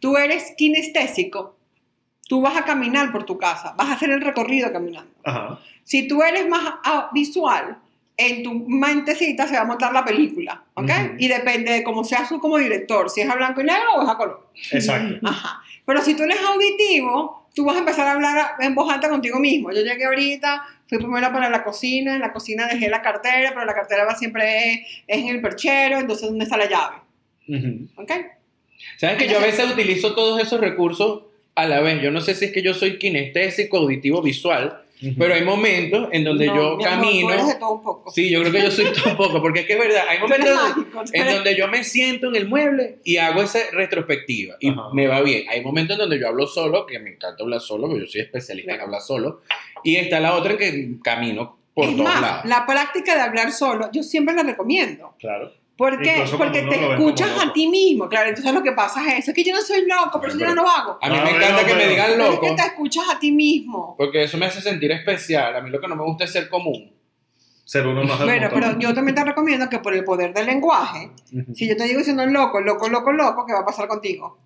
[0.00, 1.56] tú eres kinestésico,
[2.28, 5.12] tú vas a caminar por tu casa, vas a hacer el recorrido caminando.
[5.24, 5.60] Ajá.
[5.84, 7.78] Si tú eres más ah, visual,
[8.16, 10.90] en tu mentecita se va a montar la película, ¿ok?
[11.18, 14.02] Y depende de cómo seas tú como director, si es a blanco y negro o
[14.02, 14.48] es a color.
[14.72, 15.18] Exacto.
[15.26, 15.62] Ajá.
[15.84, 19.38] Pero si tú eres auditivo, tú vas a empezar a hablar en voz alta contigo
[19.38, 19.70] mismo.
[19.70, 23.66] Yo llegué ahorita, fui primero para la cocina, en la cocina dejé la cartera, pero
[23.66, 26.96] la cartera va siempre es, es en el perchero, entonces ¿dónde está la llave?
[27.96, 28.12] ¿Ok?
[28.96, 31.24] ¿sabes que yo a veces utilizo todos esos recursos
[31.54, 32.02] a la vez?
[32.02, 34.82] Yo no sé si es que yo soy kinestésico, auditivo, visual,
[35.18, 37.28] pero hay momentos en donde No, yo mi amor, camino.
[37.28, 38.10] tú eres de todo un poco.
[38.10, 40.18] Sí, yo creo que yo soy todo un poco, porque es que es verdad, hay
[40.20, 44.70] momentos mágico, en donde yo me siento en el mueble y hago esa retrospectiva y
[44.70, 44.82] Ajá.
[44.92, 45.48] me va bien.
[45.48, 48.20] Hay momentos en donde yo hablo solo, que me encanta hablar solo, porque yo soy
[48.22, 49.42] especialista en hablar solo,
[49.84, 52.44] y está la otra en que camino por es todos más, lados.
[52.46, 55.14] la práctica de hablar solo, yo siempre la recomiendo.
[55.18, 55.52] Claro.
[55.76, 56.12] ¿Por qué?
[56.12, 57.52] Incluso Porque te lo escuchas a loco.
[57.52, 58.08] ti mismo.
[58.08, 60.38] Claro, entonces lo que pasa es eso, es que yo no soy loco, por eso
[60.38, 60.98] yo no lo hago.
[61.02, 63.18] A mí No, me encanta que me digan Pero es loco, que te escuchas a
[63.18, 63.94] ti mismo.
[63.98, 65.54] porque eso me hace sentir especial.
[65.54, 66.92] A mí lo que no me gusta es ser común.
[67.64, 71.10] Ser uno más Bueno, pero yo también te recomiendo que por el poder del lenguaje,
[71.52, 74.38] si yo te digo siendo loco, loco, loco, loco, ¿qué va a pasar contigo?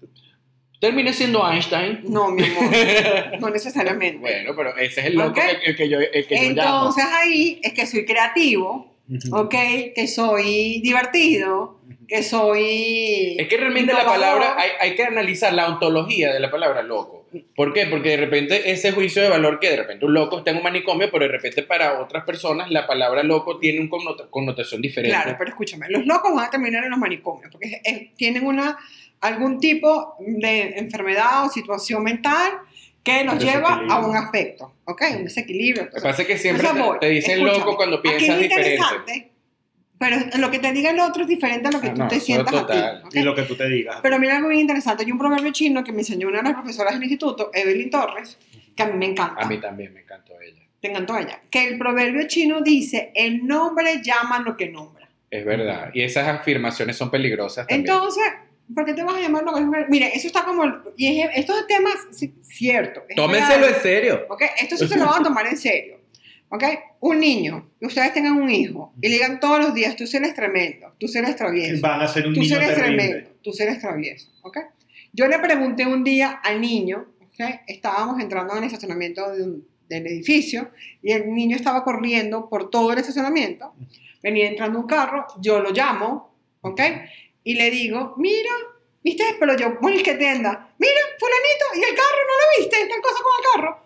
[0.81, 2.01] Terminé siendo Einstein.
[2.09, 2.65] No, mi amor,
[3.41, 4.19] no necesariamente.
[4.19, 6.79] Bueno, pero ese es el loco el que yo, el que yo llamo.
[6.79, 8.90] Entonces ahí es que soy creativo,
[9.33, 9.55] ¿ok?
[9.95, 13.37] Que soy divertido, que soy...
[13.39, 17.27] Es que realmente la palabra, hay, hay que analizar la ontología de la palabra loco.
[17.55, 17.87] ¿Por qué?
[17.87, 20.65] Porque de repente ese juicio de valor que de repente un loco está en un
[20.65, 23.91] manicomio, pero de repente para otras personas la palabra loco tiene una
[24.31, 25.15] connotación diferente.
[25.17, 28.45] Claro, pero escúchame, los locos van a terminar en los manicomios porque es- es- tienen
[28.45, 28.77] una,
[29.21, 32.51] algún tipo de enfermedad o situación mental
[33.03, 35.03] que los lleva a un aspecto, ¿ok?
[35.17, 35.85] Un desequilibrio.
[35.87, 38.75] Lo que pasa es que siempre voy, te, dicen loco cuando aquí piensas lo diferente.
[38.75, 39.33] interesante,
[39.99, 42.09] Pero lo que te diga el otro es diferente a lo que Ah, tú no,
[42.09, 43.01] te sientas a total.
[43.03, 43.07] ti.
[43.09, 43.15] ¿ok?
[43.17, 43.99] Y lo que tú te digas.
[44.03, 45.05] Pero mira algo bien interesante.
[45.05, 48.39] Hay un proverbio chino que me enseñó una de las profesoras del instituto, Evelyn Torres,
[48.77, 49.43] que a mí me encanta.
[49.43, 50.61] A mí también me encantó ella.
[50.81, 51.41] Te encantó ella.
[51.51, 55.09] Que el proverbio chino dice, el nombre llama lo que nombra.
[55.31, 55.91] Es verdad.
[55.95, 57.81] Y esas afirmaciones son peligrosas también.
[57.81, 58.25] Entonces,
[58.75, 59.87] ¿por qué te vas a llamar lo que nombra?
[59.89, 60.65] Mire, eso está como...
[60.97, 63.03] Y es- estos temas, sí, cierto.
[63.09, 63.75] es Tómenselo real.
[63.75, 64.27] en serio.
[64.29, 64.43] ¿ok?
[64.61, 65.99] Esto sí se lo van a tomar en serio.
[66.49, 66.65] ¿Ok?
[67.01, 70.35] Un niño, que ustedes tengan un hijo y le digan todos los días, tú eres
[70.35, 73.05] tremendo, tú eres travieso, Van a ser un tú niño eres terrible.
[73.05, 74.31] tremendo, tú eres travieso.
[74.43, 74.59] ¿Ok?
[75.13, 77.61] Yo le pregunté un día al niño, ¿ok?
[77.69, 80.71] Estábamos entrando en el estacionamiento de un- del edificio
[81.03, 83.73] y el niño estaba corriendo por todo el estacionamiento.
[84.23, 86.81] Venía entrando un carro, yo lo llamo, ¿ok?
[87.45, 88.51] Y le digo, mira,
[89.03, 89.25] ¿viste?
[89.39, 92.87] Pero yo, bueno, que tienda, mira, fulanito, ¿y el carro no lo viste?
[92.87, 93.83] Tal cosa con el carro.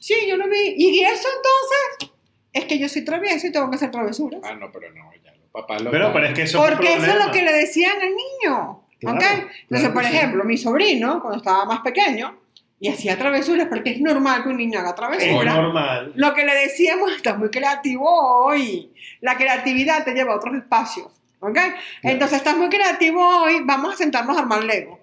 [0.00, 0.74] Sí, yo lo vi.
[0.76, 2.12] ¿Y eso entonces?
[2.52, 4.40] Es que yo soy travieso y tengo que hacer travesuras.
[4.44, 6.94] Ah, no, pero no, ya los papás lo Pero, pero es que eso es Porque
[6.94, 8.82] eso es lo que le decían al niño.
[8.98, 9.22] Claro, ¿ok?
[9.22, 10.16] claro Entonces, por que sí.
[10.16, 12.40] ejemplo, mi sobrino, cuando estaba más pequeño,
[12.78, 15.54] y hacía travesuras, porque es normal que un niño haga Es travesuras.
[15.54, 16.12] normal.
[16.14, 18.92] Lo que le decíamos, estás muy creativo hoy.
[19.20, 21.08] La creatividad te lleva a otros espacios.
[21.46, 21.58] ¿Ok?
[22.02, 24.98] Entonces, estás muy creativo hoy, vamos a sentarnos a armar Lego.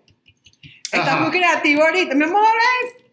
[0.92, 1.20] Estás Ajá.
[1.22, 2.14] muy creativo ahorita.
[2.16, 2.44] Mi amor,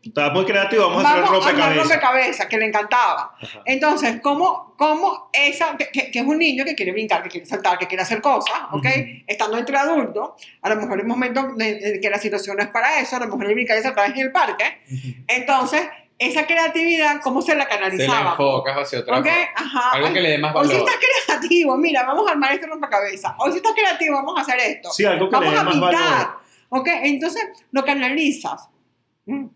[0.03, 1.83] Estás muy creativo, vamos, a hacer el vamos a rompecabezas.
[1.89, 3.35] rompecabezas, que le encantaba.
[3.41, 3.61] Ajá.
[3.67, 7.79] Entonces, ¿cómo, cómo esa, que, que- es un niño que quiere brincar, que quiere saltar,
[7.79, 8.87] que quiere hacer cosas, ¿ok?
[8.87, 9.05] Ujú.
[9.27, 10.31] Estando entre adultos,
[10.63, 13.21] a lo mejor hay momentos de, de que la situación no es para eso, a
[13.21, 14.81] lo mejor el brincar y saltar es en el parque.
[15.29, 15.83] Entonces,
[16.21, 18.31] esa creatividad, ¿cómo se la Se la canalizaba?
[18.33, 19.25] enfocas hacia otra ¿Ok?
[19.25, 19.37] cosa.
[19.57, 19.91] Ajá.
[19.93, 20.89] Algo Ay, que le dé más Hoy sí valor.
[20.89, 23.33] estás creativo, mira, vamos a armar este rompecabezas.
[23.39, 24.91] Hoy sí estás creativo, vamos a hacer esto.
[24.91, 25.93] Sí, algo que le vamos dé a más pintar.
[26.27, 26.41] valor.
[26.69, 26.89] ¿Ok?
[27.03, 28.69] Entonces, lo canalizas.
[29.27, 29.47] Mm.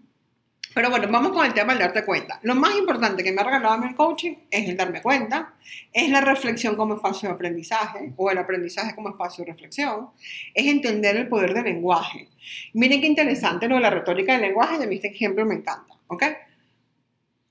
[0.74, 2.40] Pero bueno, vamos con el tema del darte cuenta.
[2.42, 5.54] Lo más importante que me ha regalado a mí el coaching es el darme cuenta,
[5.92, 10.10] es la reflexión como espacio de aprendizaje o el aprendizaje como espacio de reflexión,
[10.52, 12.28] es entender el poder del lenguaje.
[12.72, 15.54] Miren qué interesante lo de la retórica del lenguaje, y a mí este ejemplo me
[15.54, 16.24] encanta, ¿ok?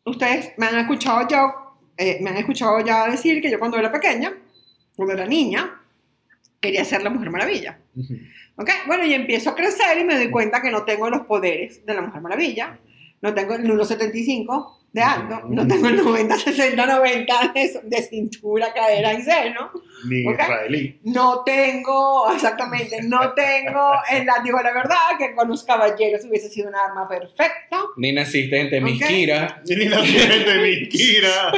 [0.06, 3.92] Ustedes me han escuchado yo, eh, me han escuchado ya decir que yo cuando era
[3.92, 4.34] pequeña,
[4.96, 5.82] cuando era niña,
[6.60, 7.80] quería ser la Mujer Maravilla.
[7.96, 8.16] Ujú.
[8.56, 8.70] ¿Ok?
[8.88, 11.94] Bueno, y empiezo a crecer y me doy cuenta que no tengo los poderes de
[11.94, 12.80] la Mujer Maravilla.
[13.22, 18.72] No tengo el 1,75 de alto, no tengo el 90, 60, 90 de, de cintura,
[18.72, 19.72] cadera y seno.
[20.08, 21.00] Ni israelí.
[21.04, 26.70] No tengo, exactamente, no tengo, el digo la verdad, que con los caballeros hubiese sido
[26.70, 27.82] un arma perfecta.
[27.98, 29.64] Ni naciste en Temisquira.
[29.66, 31.52] Ni la gente de Miquira.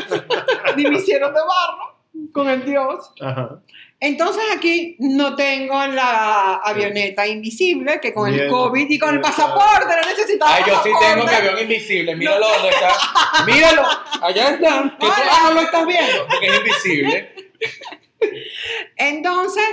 [0.77, 3.11] Ni me hicieron de barro con el dios.
[3.19, 3.61] Ajá.
[4.05, 9.87] Entonces aquí no tengo la avioneta invisible, que con el COVID y con el pasaporte
[9.99, 12.15] no necesitaba Ay, yo sí tengo un avión invisible.
[12.15, 12.89] Míralo dónde está.
[13.45, 13.81] Míralo.
[14.21, 14.83] Allá está.
[14.83, 15.15] Que tú Hola.
[15.31, 16.27] ah, no lo estás viendo.
[16.29, 17.35] Porque es invisible.
[18.95, 19.63] Entonces,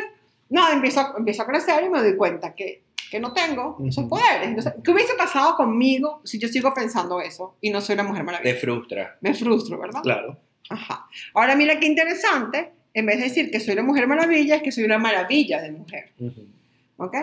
[0.48, 4.04] no, empiezo, a- empiezo a crecer y me doy cuenta que, que no tengo esos
[4.06, 4.48] poderes.
[4.48, 8.22] Entonces, ¿qué hubiese pasado conmigo si yo sigo pensando eso y no soy la mujer
[8.22, 8.54] Te maravilla?
[8.60, 9.18] frustra.
[9.20, 10.02] Me frustro, ¿verdad?
[10.02, 10.38] Claro.
[10.70, 11.06] Ajá.
[11.34, 14.72] Ahora mira qué interesante, en vez de decir que soy la mujer maravilla, es que
[14.72, 16.10] soy una maravilla de mujer.
[16.18, 16.46] Ujú.
[16.98, 17.16] ¿Ok?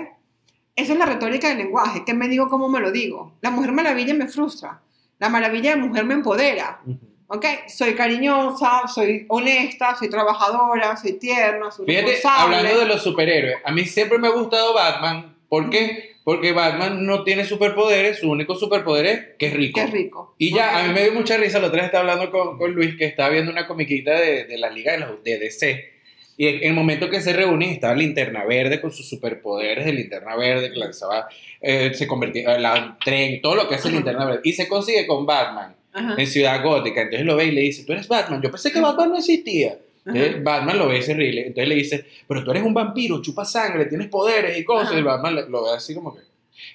[0.75, 2.03] Esa es la retórica del lenguaje.
[2.05, 2.49] ¿Qué me digo?
[2.49, 3.33] ¿Cómo me lo digo?
[3.41, 4.79] La mujer maravilla me frustra.
[5.19, 6.79] La maravilla de mujer me empodera.
[6.85, 6.97] Ujú.
[7.27, 7.45] ¿Ok?
[7.67, 12.55] Soy cariñosa, soy honesta, soy trabajadora, soy tierna, soy Fíjate, responsable.
[12.57, 15.35] hablando de los superhéroes, a mí siempre me ha gustado Batman.
[15.47, 16.08] ¿Por qué?
[16.29, 19.79] Porque Batman no tiene superpoderes, su único superpoder es que es rico.
[19.83, 20.35] Qué rico.
[20.37, 20.75] Y ya, Ok.
[20.75, 23.05] a mí me dio mucha risa, la otra vez estaba hablando con, con Luis, que
[23.05, 25.89] estaba viendo una comiquita de, de la Liga de, los, de DC.
[26.37, 30.35] Y en el momento que se reúnen, estaba Linterna Verde con sus superpoderes de Linterna
[30.35, 31.27] Verde, que lanzaba,
[31.61, 33.89] eh, se convertía en la tren, todo lo que hace.
[33.91, 34.41] Linterna Verde.
[34.43, 36.13] Y se consigue con Batman Ajá.
[36.15, 37.01] en Ciudad Gótica.
[37.01, 38.39] Entonces lo ve y le dice, tú eres Batman.
[38.41, 39.77] Yo pensé que Batman no existía.
[40.05, 40.41] Entonces Ajá.
[40.43, 41.41] Batman lo ve y se ríe.
[41.47, 44.91] Entonces le dice, pero tú eres un vampiro, chupas sangre, tienes poderes y cosas.
[44.91, 44.99] Ajá.
[44.99, 46.21] Y Batman le- lo ve así como que...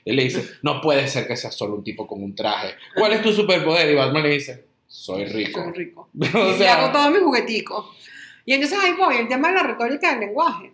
[0.05, 2.75] Él le dice, no puede ser que seas solo un tipo con un traje.
[2.95, 3.91] ¿Cuál es tu superpoder?
[3.91, 5.63] Y Batman le dice, soy rico.
[5.63, 6.09] Soy rico.
[6.19, 7.87] o y hago sea, todos mis jugueticos.
[8.47, 10.73] Y entonces ahí voy, el tema de la retórica del lenguaje.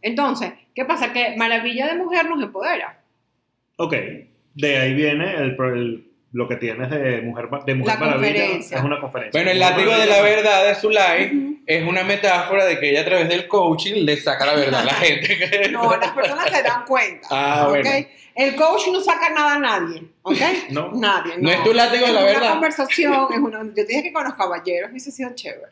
[0.00, 1.12] Entonces, ¿qué pasa?
[1.12, 3.02] Que maravilla de mujer nos empodera.
[3.76, 3.94] Ok,
[4.54, 5.56] de ahí viene el-
[6.32, 8.12] lo que tienes de Mujer, de mujer La Maravilla.
[8.32, 8.78] conferencia.
[8.78, 9.38] Es una conferencia.
[9.38, 11.56] bueno, el látigo de la verdad de Zulay Ujú.
[11.66, 14.84] es una metáfora de que ella a través del coaching le saca la verdad a
[14.84, 15.68] la gente.
[15.70, 17.28] No, las personas se dan cuenta.
[17.30, 17.88] Ah, bueno.
[18.34, 20.38] El coach no saca nada a nadie, ¿ok?
[20.70, 20.90] No.
[20.94, 21.34] Nadie.
[21.36, 22.42] No es tu látigo de la Es verdad.
[22.42, 25.66] una conversación, es una, yo te dije que con los caballeros hubiese sido chévere.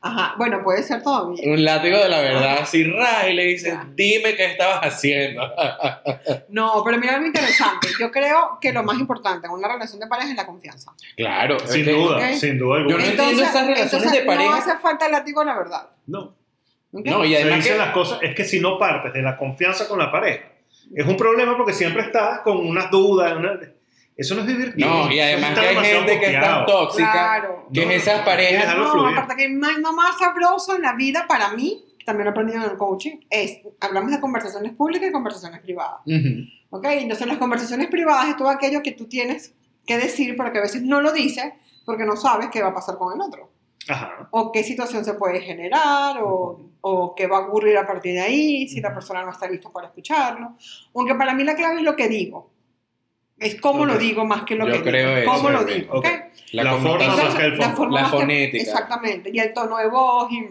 [0.00, 1.42] Ajá, bueno, puede ser todavía.
[1.52, 3.84] Un látigo de la verdad, así ra, y le dice, Ya.
[3.94, 5.42] dime qué estabas haciendo.
[6.48, 7.88] No, pero mira lo interesante.
[7.98, 10.92] Yo creo que lo más importante en una relación de pareja es la confianza.
[11.16, 13.04] claro, Sin que- duda, sin duda Yo no alguna.
[13.06, 14.50] entiendo esas relaciones entonces de pareja.
[14.50, 15.88] No hace falta el látigo de la verdad.
[16.06, 16.34] No.
[16.92, 19.36] No, y Se además dicen que- las cosas, es que si no partes de la
[19.36, 20.44] confianza con la pareja,
[20.94, 23.34] es un problema porque siempre estás con unas dudas.
[23.36, 23.58] una-
[24.18, 24.88] Eso no es vivir bien.
[24.88, 27.68] No, y además que hay gente que es tan tóxica, Claro.
[27.72, 28.76] que No, es esas parejas...
[28.76, 29.16] No, fluir.
[29.16, 32.32] aparte que no hay nada más sabroso en la vida para mí, también lo he
[32.32, 36.00] aprendido en el coaching, es, hablamos de conversaciones públicas y conversaciones privadas.
[36.04, 36.44] Ujú.
[36.70, 36.84] ¿Ok?
[36.86, 39.54] Entonces las conversaciones privadas es todo aquello que tú tienes
[39.86, 41.52] que decir, pero que a veces no lo dices
[41.86, 43.50] porque no sabes qué va a pasar con el otro.
[43.88, 44.28] Ajá.
[44.32, 48.20] O qué situación se puede generar, o, o qué va a ocurrir a partir de
[48.20, 50.56] ahí, si la persona no está lista para escucharlo.
[50.94, 52.50] Aunque para mí la clave es lo que digo.
[53.40, 55.20] Es cómo lo digo más que lo Yo que creo digo.
[55.20, 56.06] eso, Cómo lo digo, Ok.
[56.06, 56.06] ¿ok?
[56.52, 57.76] La, La forma connotación- más que el fondo.
[57.76, 58.62] forma La más que- fonética.
[58.62, 59.30] exactamente.
[59.32, 60.46] Y el tono de voz y,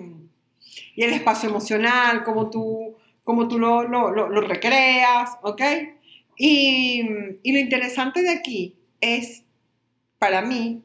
[0.96, 5.62] y el espacio emocional, cómo tú, cómo tú lo, lo, lo, lo recreas, ¿ok?
[6.38, 7.02] Y,
[7.44, 9.44] y lo interesante de aquí es,
[10.20, 10.84] para mí,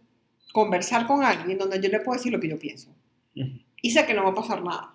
[0.53, 2.91] conversar con alguien donde yo le puedo decir lo que yo pienso.
[3.81, 4.95] Y sé que no va a pasar nada.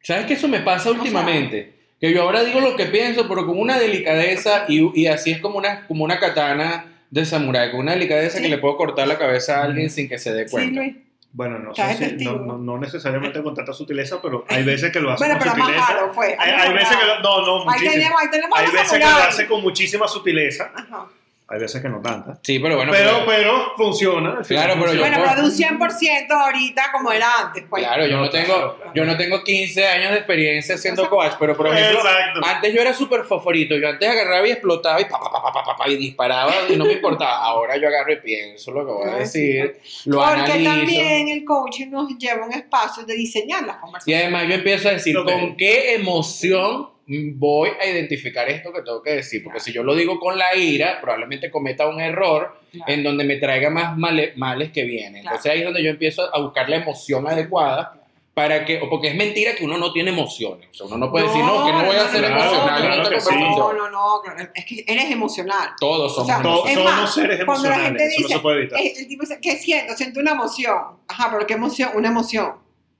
[0.00, 1.75] ¿Sabes que eso me pasa últimamente?
[2.00, 5.40] Que yo ahora digo lo que pienso, pero con una delicadeza y, y así es
[5.40, 8.42] como una, como una katana de samurái, con una delicadeza Sí.
[8.42, 10.80] que le puedo cortar la cabeza a alguien sin que se dé Sí, cuenta.
[10.80, 10.96] Luis.
[11.32, 15.00] Bueno, no sé si, no, no, no necesariamente con tanta sutileza, pero hay veces que
[15.00, 15.92] lo hace Bueno, con pero más sutileza.
[15.92, 16.34] raro, pues.
[16.38, 17.92] Hay, hay veces que lo, no, no, Ahí muchísimo.
[17.92, 21.06] tenemos, ahí tenemos Hay veces que lo hace con muchísima sutileza, Ajá.
[21.48, 22.40] Hay veces que no tanta.
[22.42, 22.90] Sí, pero bueno.
[22.92, 24.38] Pero, pero funciona.
[24.38, 25.30] al final Claro, pero yo- Bueno, funciona.
[25.36, 27.84] pero de un 100% ahorita como era antes, pues.
[27.84, 31.22] Claro, yo no, tengo, yo no tengo 15 años de experiencia siendo Exacto.
[31.22, 32.40] coach, pero por ejemplo, Exacto.
[32.44, 35.52] antes yo era súper foforito, yo antes agarraba y explotaba y, pa, pa, pa, pa,
[35.52, 37.36] pa, pa, pa, y disparaba y no me importaba.
[37.44, 40.70] Ahora yo agarro y pienso lo que voy a decir, lo Porque analizo.
[40.70, 44.22] también el coaching nos lleva a un espacio de diseñar las Y conversaciones.
[44.24, 49.10] además yo empiezo a decir con qué emoción voy a identificar esto que tengo que
[49.12, 49.42] decir.
[49.44, 52.92] Porque si yo lo digo con la ira, probablemente cometa un error Claro.
[52.92, 55.22] en donde me traiga más male- males que vienen.
[55.22, 55.36] Claro.
[55.36, 58.02] Entonces ahí es donde yo empiezo a buscar la emoción adecuada
[58.34, 60.68] para que, o porque es mentira que uno no tiene emociones.
[60.72, 62.92] O sea, uno no puede decir, no, que no voy a ser no, emocional claro
[62.92, 63.40] esta conversación.
[63.40, 65.70] No, no, no, claro, es que eres emocional.
[65.80, 66.84] Todos somos O sea, Todos Es emocionales.
[66.84, 68.78] somos más, seres cuando la emocionales, gente eso no dice, se puede evitar.
[68.82, 69.94] El tipo dice, ¿qué siento?
[69.94, 70.76] Siento una emoción.
[71.08, 71.90] Ajá, pero ¿qué emoción?
[71.94, 72.52] Una emoción.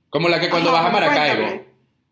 [0.09, 1.41] Como la que cuando Ajá, vas a pero Maracaibo.
[1.43, 1.67] cuéntame.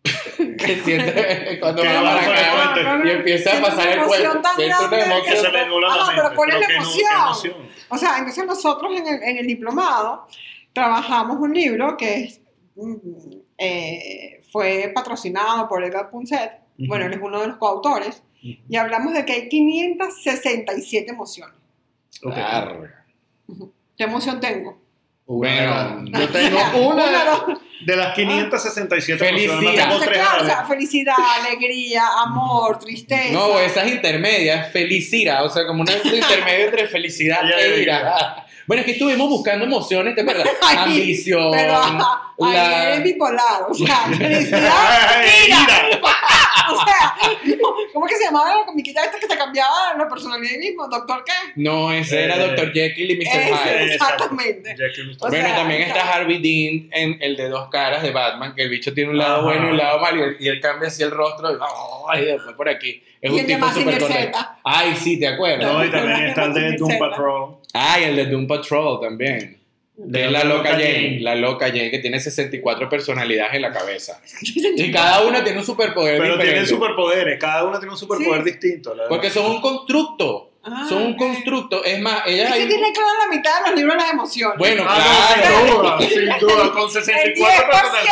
[0.57, 3.07] Que sientes cuando vas a vas a Maracaibo cuente.
[3.07, 4.41] y empieza a pasar el emoción cuento.
[4.41, 5.37] tan Sientes una grande Que emoción.
[5.37, 6.11] se le la mente.
[6.15, 7.11] pero ¿cuál es la emoción?
[7.23, 7.53] emoción.
[7.89, 10.27] O sea, entonces nosotros en el, en el diplomado
[10.73, 12.41] trabajamos un libro que es,
[12.75, 12.93] mm,
[13.57, 16.51] eh, fue patrocinado por Edgar Punset.
[16.77, 16.87] Ujú.
[16.87, 18.21] Bueno, él es uno de los coautores.
[18.43, 18.53] Ujú.
[18.69, 21.55] Y hablamos de que hay 567 emociones.
[22.23, 22.35] Ok.
[22.35, 23.05] Larga.
[23.97, 24.81] ¿Qué emoción tengo?
[25.27, 26.59] Bueno, Yo tengo
[26.89, 29.53] Una, una de las 567 Felicidad.
[29.53, 29.79] emociones.
[29.81, 30.67] Tengo Entonces, tres a claro, la o sea, vez.
[30.69, 33.33] felicidad, alegría, amor, tristeza.
[33.33, 38.44] No, esas intermedias, felicidad, o sea, como un intermedio entre felicidad e ira.
[38.67, 40.47] Bueno, es que estuvimos buscando emociones, ¿te acuerdas?
[40.61, 41.51] Ay, Ambición.
[41.55, 44.71] Pero ajá, la- eres bipolar, o sea, felicidad,
[45.15, 45.57] Ay, ira.
[45.89, 45.99] ira.
[46.67, 47.15] O sea,
[47.93, 50.87] ¿cómo es que se llamaba la comiquita esta que se cambiaba la personalidad mismo?
[50.87, 51.31] ¿Doctor qué?
[51.57, 52.73] No, ese era Eh, Dr.
[52.73, 53.23] Jekyll y Mr.
[53.25, 53.93] Hyde.
[53.93, 54.75] exactamente.
[55.19, 56.13] O Bueno, sea, también está.
[56.15, 59.35] Harvey Dean en el de dos caras de Batman, que el bicho tiene un lado
[59.35, 59.43] Ajá.
[59.43, 61.57] bueno y un lado malo, y él, y él cambia así el rostro y,
[62.09, 63.01] ay, después por aquí.
[63.21, 64.39] Es Y un el de tipo súper correcto.
[64.63, 65.71] Ay, sí, ¿te acuerdas?
[65.71, 67.15] No, y también está el de Doom Etcétera.
[67.75, 67.93] Patrol.
[67.95, 69.57] Ay, el de Doom Patrol también.
[69.97, 74.21] De la loca Jane, la loca Jane que tiene 64 personalidades en la cabeza.
[74.75, 76.51] Y cada una tiene un superpoder Pero diferente.
[76.51, 78.51] tienen superpoderes, cada una tiene un superpoder Sí.
[78.51, 78.93] distinto.
[78.93, 79.07] la.
[79.07, 80.51] Porque son un constructo.
[80.67, 81.83] Ah, son un constructo.
[81.83, 82.67] Es más, ellas Es que hay...
[82.67, 84.57] tiene clara la mitad de los libros de las emociones.
[84.57, 85.59] Bueno, Ah, claro.
[85.59, 88.03] no, sin duda, sin duda, con el 64 10% personas.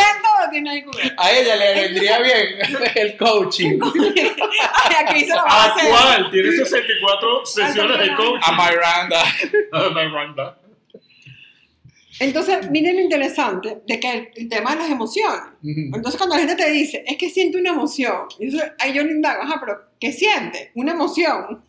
[0.46, 0.86] lo tiene.
[1.18, 2.48] A ella le vendría bien
[2.96, 3.80] el coaching.
[3.82, 5.92] Ay, aquí se lo va a hacer.
[5.92, 8.40] Actual, tiene 64 sesiones de coaching.
[8.44, 9.24] A Miranda.
[10.06, 10.58] Miranda.
[12.20, 15.42] Entonces, miren lo interesante de que el, el tema de las emociones.
[15.64, 19.04] Entonces, cuando la gente te dice, es que siente una emoción, y eso, ahí yo
[19.04, 20.72] le indago, ajá, pero ¿qué siente?
[20.76, 21.64] Una emoción.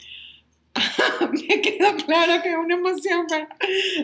[1.33, 3.47] Me quedó claro que es una emoción, pero...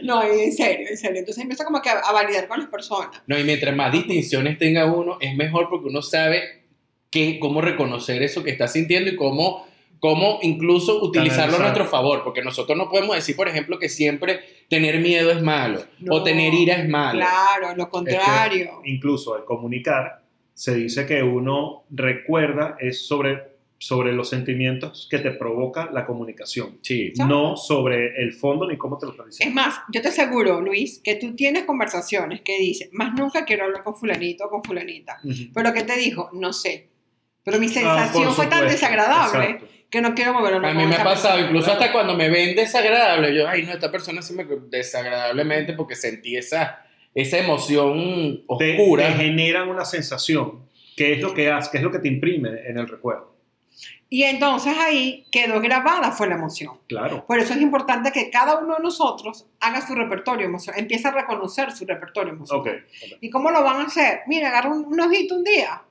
[0.02, 1.18] No, en serio, en serio.
[1.18, 3.22] Entonces empiezo como que a, a validar con las personas.
[3.26, 6.60] No, y mientras más distinciones tenga uno, es mejor porque uno sabe
[7.10, 9.66] qué, cómo reconocer eso que está sintiendo y cómo,
[9.98, 12.22] cómo incluso utilizarlo a nuestro favor.
[12.24, 16.22] Porque nosotros no podemos decir, por ejemplo, que siempre tener miedo es malo o No,
[16.22, 17.20] tener ira es malo.
[17.20, 18.80] Claro, lo contrario.
[18.84, 20.22] Incluso al comunicar,
[20.54, 23.49] se dice que uno recuerda es sobre,
[23.82, 26.78] sobre los sentimientos que te provoca la comunicación.
[26.82, 27.14] Sí.
[27.26, 29.54] No sobre el fondo ni cómo te lo está Es diciendo.
[29.54, 33.82] más, yo te aseguro, Luis, que tú tienes conversaciones que dices, más nunca quiero hablar
[33.82, 35.18] con fulanito o con fulanita.
[35.54, 36.28] Pero ¿qué te dijo?
[36.34, 36.88] No sé.
[37.42, 39.66] Pero mi Ah, sensación fue tan desagradable exacto.
[39.88, 43.34] que no quiero mover A mí me ha pasado, incluso hasta cuando me ven desagradable,
[43.34, 49.06] yo, ay, no, esta persona se me desagradablemente porque sentí esa, esa emoción Te, oscura.
[49.06, 50.66] te generan una sensación.
[50.96, 51.70] ¿Qué es lo que hace?
[51.70, 53.29] ¿Qué es lo que te imprime en el recuerdo?
[54.08, 56.78] Y entonces ahí quedó grabada fue la emoción.
[56.88, 57.24] Claro.
[57.26, 61.12] Por eso es importante que cada uno de nosotros haga su repertorio emocional, empiece a
[61.12, 62.60] reconocer su repertorio emocional.
[62.60, 63.12] Ok.
[63.12, 63.18] ok.
[63.20, 64.20] ¿Y cómo lo van a hacer?
[64.26, 65.82] Mira, agarra un, un ojito un día.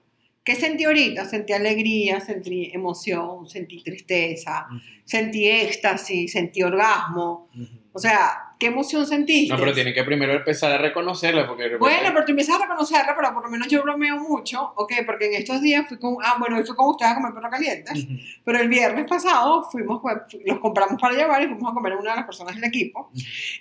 [0.44, 1.26] ¿Qué sentí ahorita?
[1.26, 4.68] Sentí alegría, sentí emoción, sentí tristeza,
[5.06, 7.50] sentí éxtasis, sentí orgasmo.
[7.54, 7.68] Ujú.
[7.94, 9.54] O sea, ¿qué emoción sentiste?
[9.54, 11.78] No, pero tiene que primero empezar a reconocerla porque...
[11.78, 14.94] Bueno, pero tú empiezas a reconocerla, pero por lo menos yo bromeo mucho, ¿ok?
[15.06, 17.50] Porque en estos días fui con, ah, bueno, hoy fui con ustedes a comer perro
[17.50, 18.20] caliente, Ujú.
[18.44, 20.02] pero el viernes pasado fuimos,
[20.46, 23.10] los compramos para llevar y fuimos a comer a una de las personas del equipo.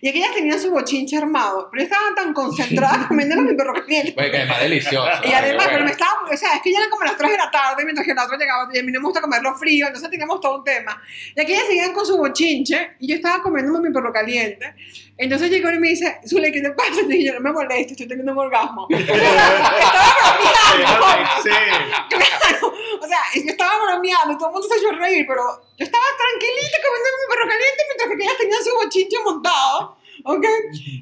[0.01, 4.13] Y aquellas tenían su bochinche armado, pero estaban tan concentradas comiendo mi perro caliente.
[4.13, 5.09] Pues que es más delicioso.
[5.25, 5.71] Y además, Bueno.
[5.75, 7.85] pero me estaba, o sea, es que ya eran como las 3 de la tarde,
[7.85, 10.41] mientras que el otro llegaba, y a mí no me gusta comerlo frío, entonces teníamos
[10.41, 11.01] todo un tema.
[11.37, 14.75] Y aquellas seguían con su bochinche, y yo estaba comiéndome mi perro caliente.
[15.17, 17.01] Entonces llegó y me dice, Zule, ¿qué te pasa?
[17.09, 18.87] Y yo, no me molestes, estoy teniendo un orgasmo.
[18.91, 19.09] estaba
[20.23, 21.43] bromeando.
[21.43, 21.51] Sí.
[22.09, 25.43] Claro, o sea, yo estaba bromeando, todo el mundo se echó a reír, pero
[25.77, 29.99] yo estaba tranquilita comiendo mi perro caliente mientras que ellas tenían su bochinche montado.
[30.25, 30.45] ¿Ok?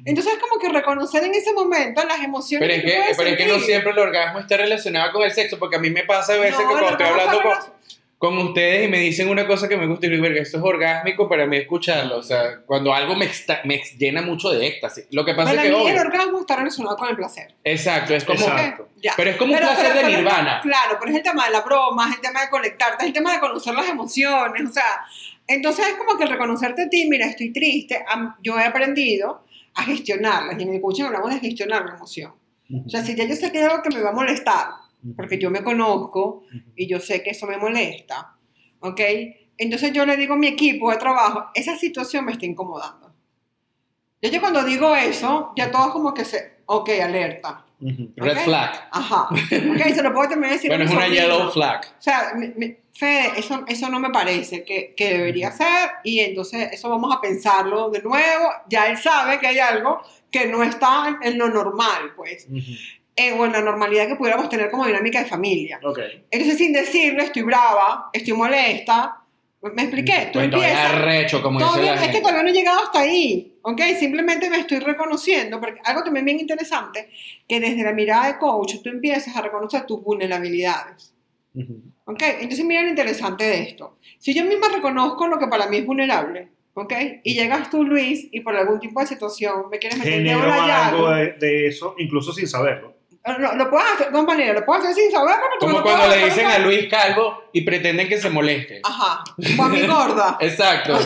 [0.05, 3.37] Entonces, como que reconocer en ese momento las emociones Pero es tú que, pero es
[3.37, 6.33] que no siempre el orgasmo está relacionado con el sexo, porque a mí me pasa
[6.33, 7.76] a veces No, que cuando estoy hablando con,
[8.17, 10.63] con ustedes y me dicen una cosa que me gusta y digo, "Verga, esto es
[10.63, 12.17] orgásmico para mí escucharlo.
[12.17, 15.05] O sea, cuando algo me, está- me llena mucho de éxtasis.
[15.11, 17.53] Lo que pasa Para es que, mí el obvio, orgasmo está relacionado con el placer.
[17.63, 18.39] exacto, es como...
[18.39, 18.87] Exacto.
[19.03, 19.13] Ya.
[19.15, 20.59] Pero es como un placer de pero- nirvana.
[20.63, 23.13] Claro, pero es el tema de la broma, es el tema de conectarte, es el
[23.13, 25.01] tema de conocer las emociones, o sea,
[25.45, 28.03] entonces es como que el reconocerte a ti, mira, estoy triste,
[28.41, 29.43] yo he aprendido
[29.75, 32.33] a gestionarlas, y en el coaching hablamos de gestionar la emoción.
[32.85, 34.65] O sea, si ya yo sé que hay algo que me va a molestar,
[35.15, 36.43] porque yo me conozco
[36.75, 38.35] y yo sé que eso me molesta,
[38.79, 39.01] ¿ok?
[39.57, 43.13] Entonces yo le digo a mi equipo de trabajo, esa situación me está incomodando.
[44.21, 47.63] Ya yo cuando digo eso, ya todos como que se, ok, alerta.
[47.79, 48.11] Ujú.
[48.15, 48.43] Red Ok.
[48.45, 48.87] flag.
[48.91, 49.29] Ajá.
[49.31, 50.69] Ok, se lo puedo también decir.
[50.71, 51.21] Bueno, es una sobrino.
[51.23, 51.81] yellow flag.
[51.99, 56.19] O sea, me- me- Fede, eso, eso no me parece que, que debería ser y
[56.21, 58.49] entonces eso vamos a pensarlo de nuevo.
[58.67, 62.71] Ya él sabe que hay algo que no está en, en lo normal, pues, Ujú.
[63.17, 65.79] Eh, o en la normalidad que pudiéramos tener como dinámica de familia.
[65.83, 65.99] Ok.
[66.31, 69.17] Entonces, sin decirlo, estoy brava, estoy molesta.
[69.59, 70.29] ¿Me expliqué?
[70.31, 70.93] Tú Pues todavía empiezas.
[71.01, 72.21] arrecho, como dice la es que gente.
[72.21, 73.81] todavía no he llegado hasta ahí, ¿ok?
[73.99, 77.09] Simplemente me estoy reconociendo, porque algo también bien interesante,
[77.47, 81.13] que desde la mirada de coach tú empiezas a reconocer tus vulnerabilidades.
[82.05, 82.21] ¿ok?
[82.39, 83.97] Entonces mira lo interesante de esto.
[84.19, 86.93] Si yo misma reconozco lo que para mí es vulnerable, ¿ok?
[87.23, 91.09] Y llegas tú, Luis, y por algún tipo de situación me quieres meter Genero algo
[91.09, 92.95] de, de eso, incluso sin saberlo.
[93.37, 96.59] Lo, lo puedes hacer maneras, lo puedes hacer sin pero Como cuando le dicen a
[96.59, 98.81] Luis Calvo y pretenden que se moleste.
[98.83, 99.23] Ajá,
[99.59, 100.37] o a mi gorda.
[100.39, 100.97] Exacto.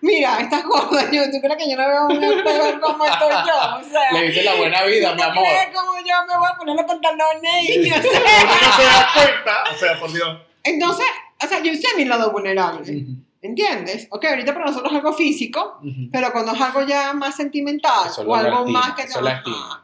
[0.00, 3.76] Mira, estás gorda, yo, ¿tú crees que yo no veo un espejo como estoy yo?
[3.80, 5.44] O sea, Le dice la buena vida, ¿tú mi no amor.
[5.44, 8.82] crees como yo me voy a poner los pantalones y o sea, Uno no se
[8.84, 10.38] da cuenta, o sea, por Dios.
[10.64, 11.06] Entonces,
[11.42, 13.06] o sea, yo sé mi lado vulnerable,
[13.42, 14.06] ¿entiendes?
[14.10, 16.08] Ok, ahorita para nosotros es algo físico, Ujú.
[16.12, 19.81] pero cuando es algo ya más sentimental Eso o algo lastima, más que eso lastima.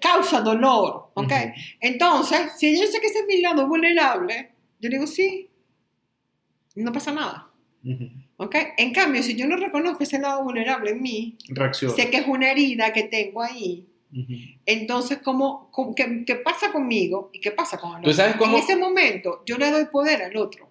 [0.00, 1.32] Causa dolor, ¿ok?
[1.80, 5.48] Entonces, si yo sé que ese es mi lado vulnerable, yo digo sí,
[6.74, 7.48] no pasa nada.
[7.84, 8.08] Ujú.
[8.38, 8.54] ¿Ok?
[8.76, 11.90] En cambio, si yo no reconozco ese lado vulnerable en mí, Reacción.
[11.92, 13.86] sé que es una herida que tengo ahí,
[14.66, 18.12] entonces, ¿cómo, cómo- qué, qué pasa conmigo y qué pasa con el ¿Tú otro?
[18.14, 20.68] sabes cómo- En ese momento, yo le doy poder al otro.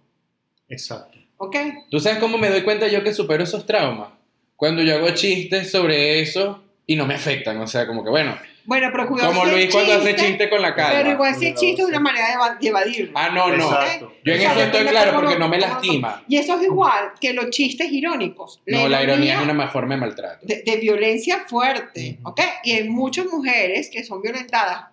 [0.68, 1.18] Exacto.
[1.38, 1.55] ¿Ok?
[1.91, 4.09] ¿Tú sabes cómo me doy cuenta yo que supero esos traumas?
[4.55, 7.57] Cuando yo hago chistes sobre eso y no me afectan.
[7.59, 8.36] O sea, como que bueno,
[8.66, 9.30] Bueno, pero cuidado.
[9.32, 10.93] como si Luis cuando hace chiste- chiste con la calma.
[10.97, 13.11] Pero igual si el chiste es una manera de eva- de evadirlo.
[13.16, 13.63] Ah, no, no.
[13.63, 14.13] Exacto.
[14.24, 16.24] Yo en O sea, eso estoy claro porque no me lastima.
[16.28, 18.61] Y eso es igual que los chistes irónicos.
[18.66, 20.45] No, la ironía es una ma- forma de maltrato.
[20.45, 22.18] de, de violencia fuerte.
[22.24, 22.41] ¿ok?
[22.63, 24.86] Y hay muchas mujeres que son violentadas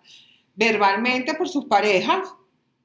[0.54, 2.20] verbalmente por sus parejas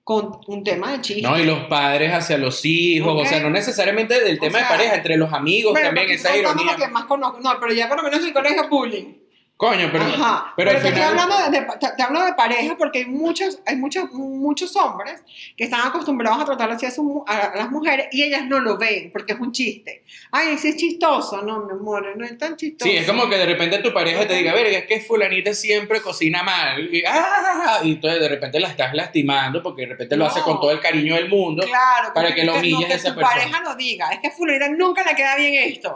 [0.04, 1.22] con un tema de chiste.
[1.22, 3.20] No, y los padres hacia los hijos, Ok.
[3.24, 6.10] o sea, no necesariamente del O tema sea, de pareja, entre los amigos Bueno, también,
[6.12, 6.72] esa ironía.
[6.72, 7.42] lo que más conozco.
[7.42, 9.14] No, pero ya por lo menos en el colegio bullying.
[9.58, 10.54] Coño, pero, Ajá.
[10.56, 11.18] pero Pero, te, estoy final.
[11.20, 15.24] hablando de, de- te, hablo de pareja porque hay muchos, hay muchos, muchos hombres
[15.58, 18.78] que están acostumbrados a tratar así a, su a las mujeres y ellas no lo
[18.78, 20.04] ven porque es un chiste.
[20.32, 21.42] Ay, ese es chistoso.
[21.42, 22.88] No, mi amor, no es tan chistoso.
[22.88, 26.02] Sí, es como que de repente tu pareja te diga, verga, es que fulanita siempre
[26.02, 26.94] cocina mal.
[26.94, 27.80] Y, ¡ah!
[27.84, 30.46] y entonces de repente la estás lastimando porque de repente lo hace No.
[30.46, 31.64] con todo el cariño del mundo.
[31.66, 33.36] Claro, para que lo no, humilles que a esa tu persona.
[33.40, 34.10] pareja lo diga.
[34.12, 35.94] Es que fulanita nunca le queda bien esto.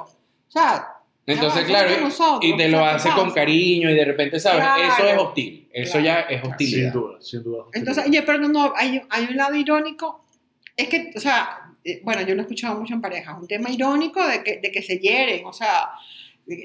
[0.47, 0.95] O sea,
[1.25, 4.59] Entonces, claro, nosotros, y te lo sea, ¿qué hace con cariño y de repente, ¿sabes?
[4.65, 4.83] Claro.
[4.93, 5.67] Eso es hostil.
[5.71, 6.05] Eso Claro.
[6.05, 6.93] ya es Sin hostilidad.
[6.93, 7.63] duda, sin duda.
[7.73, 10.25] entonces, oye, pero no, no, hay, hay un lado irónico.
[10.75, 13.37] Es que, o sea, eh, bueno, yo lo he escuchado mucho en parejas.
[13.39, 15.45] Un tema irónico de que, de que se hieren.
[15.45, 15.91] O sea,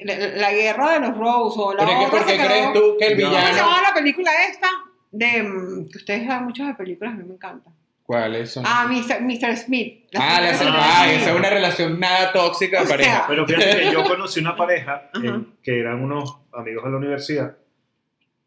[0.05, 2.39] la, la guerra de los Rose o la Pero es que, otra ¿por qué se
[2.39, 3.29] quedó- crees tú que el No.
[3.29, 3.57] ¿Cómo se villano...
[3.71, 4.69] llama la película esta?
[5.13, 7.71] De, mm, que ustedes saben mucho de películas, a mí me encanta.
[8.07, 8.65] ¿Cuáles son?
[8.67, 9.21] Ah, Mr.
[9.23, 9.57] Mr.
[9.57, 10.05] Smith.
[10.15, 11.21] Ah, la señora Ah, ah, Smith.
[11.23, 13.25] esa es una relación nada tóxica de O sea, pareja.
[13.29, 15.27] Pero fíjate que yo conocí una pareja Ajá.
[15.27, 17.57] eh, que eran unos amigos de la universidad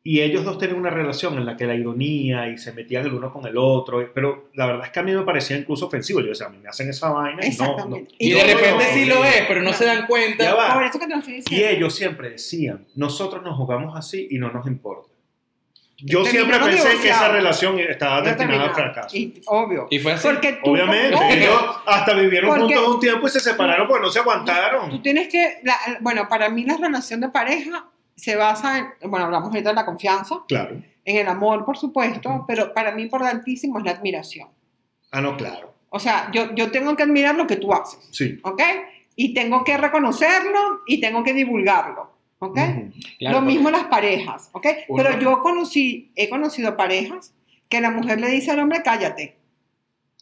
[0.02, 3.14] y ellos dos tenían una relación en la que la ironía y se metían el
[3.14, 5.88] uno con el otro, y- pero la verdad es que a mí me parecía incluso
[5.88, 6.22] ofensivo.
[6.22, 7.70] Yo decía, a mí me hacen esa vaina y no, no.
[7.72, 8.16] Exactamente.
[8.18, 9.76] Y de repente no, sí lo es, pero no No.
[9.76, 10.56] se dan Ya cuenta.
[10.56, 10.74] va.
[10.74, 14.38] Por eso que te lo estoy Y ellos siempre decían, nosotros nos jugamos así y
[14.40, 15.10] no nos importa.
[16.02, 19.16] Yo siempre pensé que esa relación estaba destinada al fracaso.
[19.18, 19.88] Y, obvio.
[19.90, 20.28] Y fue así.
[20.28, 24.04] Porque tú, Obviamente, obvio, ellos hasta vivieron Porque- juntos un tiempo y se separaron porque
[24.06, 25.02] no se Tú aguantaron.
[25.02, 27.86] tienes que, la- bueno, para mí la relación de pareja
[28.16, 30.76] se basa en, bueno, hablamos ahorita de la confianza, Claro.
[31.06, 34.50] en el amor, por supuesto, pero para mí importantísimo es la admiración.
[35.12, 35.74] Ah, no, claro.
[35.90, 38.40] O sea, yo, yo tengo que admirar lo que tú haces, Sí.
[38.44, 38.62] ¿ok?
[39.16, 42.58] Y tengo que reconocerlo y tengo que divulgarlo, ¿ok?
[42.58, 42.92] Ujú.
[43.20, 44.66] Claro, lo mismo las parejas, ¿ok?
[44.90, 47.34] Uno- Pero yo conocí, he conocido parejas
[47.70, 49.38] que la mujer le dice al hombre, cállate.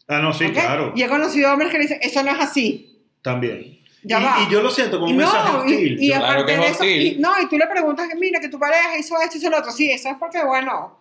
[0.06, 0.52] Ah, no, sí, ¿ok?
[0.52, 0.92] claro.
[0.96, 3.02] Y he conocido hombres que le dicen, eso no es así.
[3.22, 3.78] También.
[4.04, 4.36] Ya y, va.
[4.46, 5.98] y yo lo siento como un mensaje no, hostil.
[6.00, 7.02] y, y Claro aparte que es de eso, hostil.
[7.02, 9.50] y- no, y tú le preguntas que mira, que tu pareja hizo esto y hizo
[9.50, 9.72] lo otro.
[9.72, 10.98] Sí, eso es porque, bueno,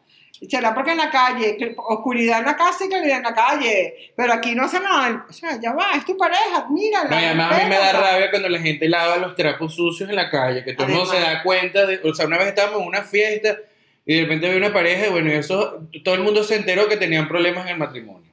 [0.50, 4.34] será porque en la calle, oscuridad en la casa y claridad en la calle, pero
[4.34, 5.26] aquí no hace nada.
[5.28, 7.10] O sea, ya va, es tu pareja, mírala.
[7.10, 10.10] No, y además a mí me da rabia cuando la gente lava los trapos sucios
[10.10, 12.50] en la calle, que todo el mundo se da cuenta de, o sea, una vez
[12.50, 13.58] estábamos en una fiesta
[14.06, 16.88] y de repente había una pareja y bueno, y eso, todo el mundo se enteró
[16.88, 18.27] que tenían problemas en el matrimonio.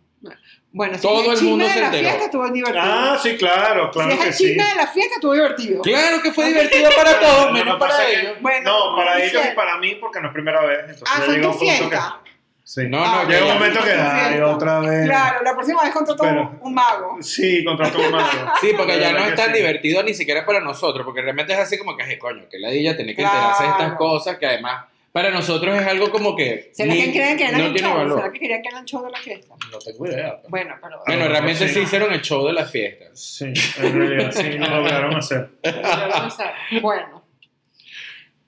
[0.77, 2.03] Bueno, si todo es el el chisme mundo de se la enteró.
[2.09, 2.85] fiesta estuvo divertido.
[2.85, 4.47] Ah, sí, claro, claro si es que el sí.
[4.55, 5.83] de la fiesta estuvo divertido.
[5.83, 8.33] Claro que fue divertido para todos, menos pasa para ellos.
[8.41, 10.81] Bueno, no, para ellos y para mí, porque no es primera vez.
[10.81, 12.21] Entonces Ah, fue tu fiesta.
[12.25, 12.31] que.
[12.67, 12.89] Sí.
[12.89, 14.47] No, Ah, no, llega un momento que, fiesta.
[14.47, 15.07] otra vez.
[15.07, 17.19] Claro, la próxima vez contrató Pero- un mago.
[17.21, 18.53] Sí, contrató un mago.
[18.61, 19.59] Sí, porque ya no es tan sí.
[19.59, 22.71] divertido ni siquiera para nosotros, porque realmente es así como que, "Ay, coño, que la
[22.71, 23.97] ella tiene que enterarse de estas Claro.
[23.99, 27.57] cosas que además para nosotros es algo como que ¿Será ni- que creen que era
[27.57, 27.97] no el tiene show?
[27.99, 28.19] valor.
[28.19, 29.55] ¿Será que querían que era el show de la fiesta?
[29.71, 30.41] No tengo idea.
[30.49, 31.01] Bueno, pero...
[31.07, 31.75] Bueno, realmente sí.
[31.75, 33.11] sí hicieron el show de las fiestas.
[33.21, 33.45] Sí,
[33.79, 35.51] en realidad sí, lo lograron hacer.
[36.83, 37.23] Bueno.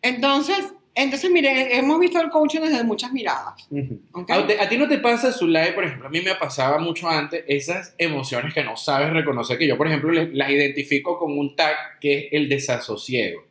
[0.02, 3.68] Entonces, entonces, mire, hemos visto el coaching desde muchas miradas.
[4.28, 6.08] ¿A, te- a ti no te pasa, Zulay, por ejemplo?
[6.08, 9.86] A mí me pasaba mucho antes esas emociones que no sabes reconocer, que yo, por
[9.86, 13.44] ejemplo, le- las identifico con un tag que es el desasosiego.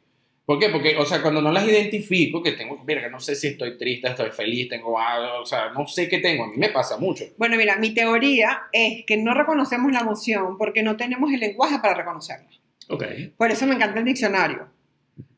[0.46, 0.70] ¿Por qué?
[0.70, 3.78] Porque, o sea, cuando no las identifico, que tengo, mira, que no sé si estoy
[3.80, 6.98] triste, estoy feliz, tengo algo, o sea, no sé qué tengo, a mí me pasa
[6.98, 7.26] mucho.
[7.38, 11.80] Bueno, mira, mi teoría es que no reconocemos la emoción porque no tenemos el lenguaje
[11.80, 12.50] para reconocerla.
[12.90, 13.04] Ok.
[13.38, 14.68] Por eso me encanta el diccionario.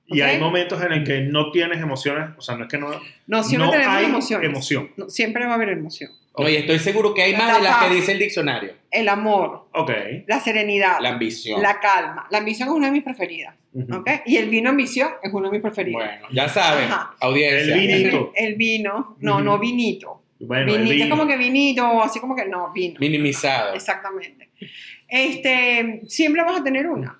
[0.09, 2.89] Y hay momentos en el que no tienes emociones, o sea, no es que no,
[3.27, 4.49] No, siempre no tenemos hay emociones.
[4.49, 4.91] emoción.
[4.97, 6.11] No, siempre va a haber emoción.
[6.37, 7.87] No, y estoy seguro que hay La más de las paz.
[7.87, 8.73] que dice el diccionario.
[8.91, 9.91] El amor, Ok.
[10.27, 11.61] la serenidad, La la, ambición.
[11.81, 12.27] calma.
[12.29, 13.55] La ambición es una de mis preferidas.
[13.73, 13.95] Ujú.
[13.97, 14.09] ¿ok?
[14.25, 16.01] Y el vino ambición es uno de mis preferidos.
[16.03, 17.15] Bueno, ya saben, Ajá.
[17.19, 17.75] audiencia.
[17.75, 18.31] El vinito.
[18.35, 19.43] El vino, no, Ujú.
[19.43, 20.23] no vinito.
[20.39, 21.17] Bueno, el vinito es vino.
[21.17, 22.99] como que vinito, así como que no, vino.
[22.99, 23.73] Minimizado.
[23.73, 24.49] Exactamente.
[25.07, 27.19] Este, siempre vamos a tener una.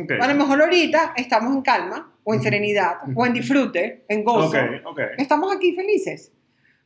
[0.00, 0.12] Ok.
[0.20, 4.48] A lo mejor ahorita estamos en calma, o en serenidad, o en disfrute, en gozo.
[4.48, 5.00] Ok, ok.
[5.16, 6.32] Estamos aquí felices.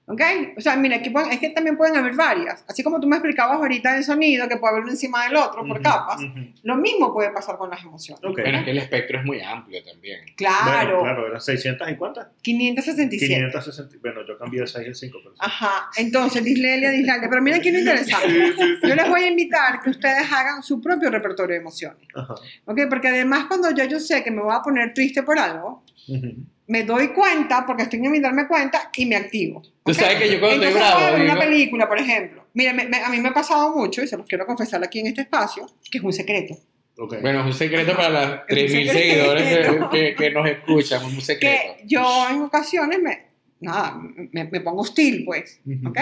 [0.07, 0.21] ¿Ok?
[0.57, 2.65] O sea, mira, aquí pueden- es que también pueden haber varias.
[2.69, 5.63] Así como tú me explicabas ahorita del sonido, que puede haber uno encima del otro
[5.63, 6.41] por Ujú, capas, ujú.
[6.65, 8.23] lo mismo puede pasar con las emociones.
[8.25, 8.41] Ok.
[8.41, 10.21] Bueno, es que el espectro es muy amplio también.
[10.37, 12.27] Claro, Bueno, claro, eran 600 y cuántas?
[12.43, 13.35] 567.
[13.35, 13.97] 560.
[14.03, 15.19] Bueno, yo cambié el 6 y el 5.
[15.23, 15.35] Pero...
[15.39, 17.29] Ajá, entonces, dislexia, dislexia.
[17.31, 18.55] Pero mira aquí lo interesante.
[18.83, 22.09] Yo les voy a invitar que ustedes hagan su propio repertorio de emociones.
[22.15, 22.35] Ajá.
[22.65, 22.81] ¿Ok?
[22.91, 26.35] Porque además, cuando yo, yo sé que me voy a poner triste por algo, Ujú.
[26.73, 29.63] Me doy cuenta, porque estoy en mi darme cuenta, y me activo.
[29.85, 32.47] Tú sabes que yo cuando estoy Entonces, voy a bravo, ver una película, por ejemplo.
[32.55, 35.01] Mira, me- me- a mí me ha pasado mucho, y se los quiero confesar aquí
[35.01, 36.55] en este espacio, que es un secreto.
[36.99, 37.17] Ok.
[37.21, 38.99] Bueno, es un secreto para las Es un 3.000 secreto.
[38.99, 41.63] seguidores que, que- que nos escuchan, un secreto.
[41.79, 43.27] Que yo en ocasiones me,
[43.61, 43.99] nada,
[44.33, 45.61] me, me pongo hostil, pues.
[45.87, 45.99] ¿Ok?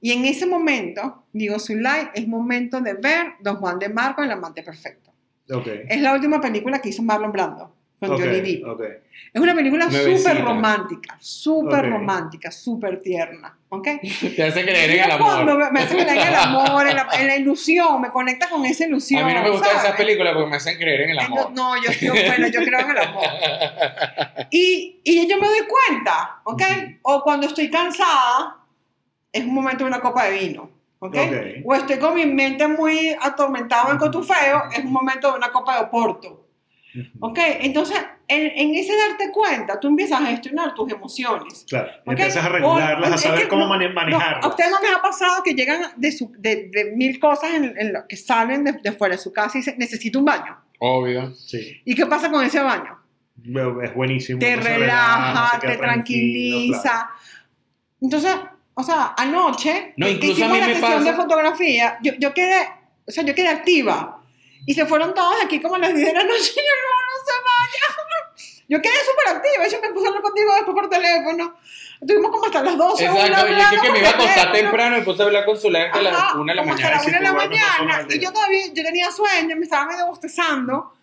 [0.00, 4.30] Y en ese momento, digo, Zulay, es momento de ver Don Juan de Marco, el
[4.30, 5.12] amante perfecto.
[5.50, 5.66] Ok.
[5.88, 7.74] Es la última película que hizo Marlon Brando
[8.06, 8.66] con Ok, Johnny Depp.
[8.68, 8.82] ok.
[9.32, 11.90] Es una película súper romántica, súper Ok.
[11.92, 13.56] romántica, súper tierna.
[13.68, 13.88] ¿Ok?
[14.36, 15.44] Te hace creer en el amor.
[15.44, 18.64] me, me hace creer en el amor, en la, en la ilusión, me conecta con
[18.64, 19.22] esa ilusión.
[19.24, 19.84] A mí no me gustan ¿sabes?
[19.84, 21.50] esas películas porque me hacen creer en el Eh, amor.
[21.52, 23.24] No, yo, yo, bueno, yo creo en el amor.
[24.50, 26.62] Y, y yo me doy cuenta, ¿ok?
[27.02, 28.58] O cuando estoy cansada,
[29.32, 31.16] es un momento de una copa de vino, ¿ok?
[31.16, 31.32] Ok.
[31.64, 35.76] O estoy con mi mente muy atormentada en cotufeo, es un momento de una copa
[35.76, 36.43] de oporto.
[37.20, 37.38] ¿Ok?
[37.60, 37.96] Entonces,
[38.28, 41.64] en, en ese darte cuenta, tú empiezas a gestionar tus emociones.
[41.68, 41.88] Claro.
[42.06, 42.10] ¿ok?
[42.12, 44.44] Empiezas a regularlas, O- a es saber que cómo no- mane- no, manejarlas.
[44.44, 47.74] a ustedes no les ha pasado que llegan de, su- de, de mil cosas en,
[47.78, 50.56] en lo que salen de, de fuera de su casa y dicen, necesito un baño.
[50.78, 51.32] Obvio.
[51.34, 51.80] Sí.
[51.84, 52.98] ¿Y qué pasa con ese baño?
[53.82, 54.38] Es buenísimo.
[54.38, 56.80] Te se relaja, te tranquiliza.
[56.82, 57.08] claro.
[58.00, 58.36] Entonces,
[58.74, 62.12] o sea, anoche No, incluso hicimos a mí la me sesión pasa- de fotografía, yo,
[62.18, 62.58] yo quedé,
[63.06, 64.20] o sea, yo quedé activa.
[64.66, 66.90] Y se fueron todos aquí como a las 10 de la noche y yo no,
[67.06, 68.04] no se vaya.
[68.66, 71.54] Yo quedé súper activa, yo me puse a hablar contigo después por teléfono.
[72.00, 73.10] Estuvimos como hasta las 12.
[73.10, 75.60] una Exacto, yo hablando que, me iba a acostar temprano y puse a hablar con
[75.60, 76.96] su hasta las Ajá, 1 de la como hasta mañana.
[76.96, 78.06] las sí, una de la mañana.
[78.08, 80.93] Y yo todavía, yo tenía sueño, me estaba medio bostezando,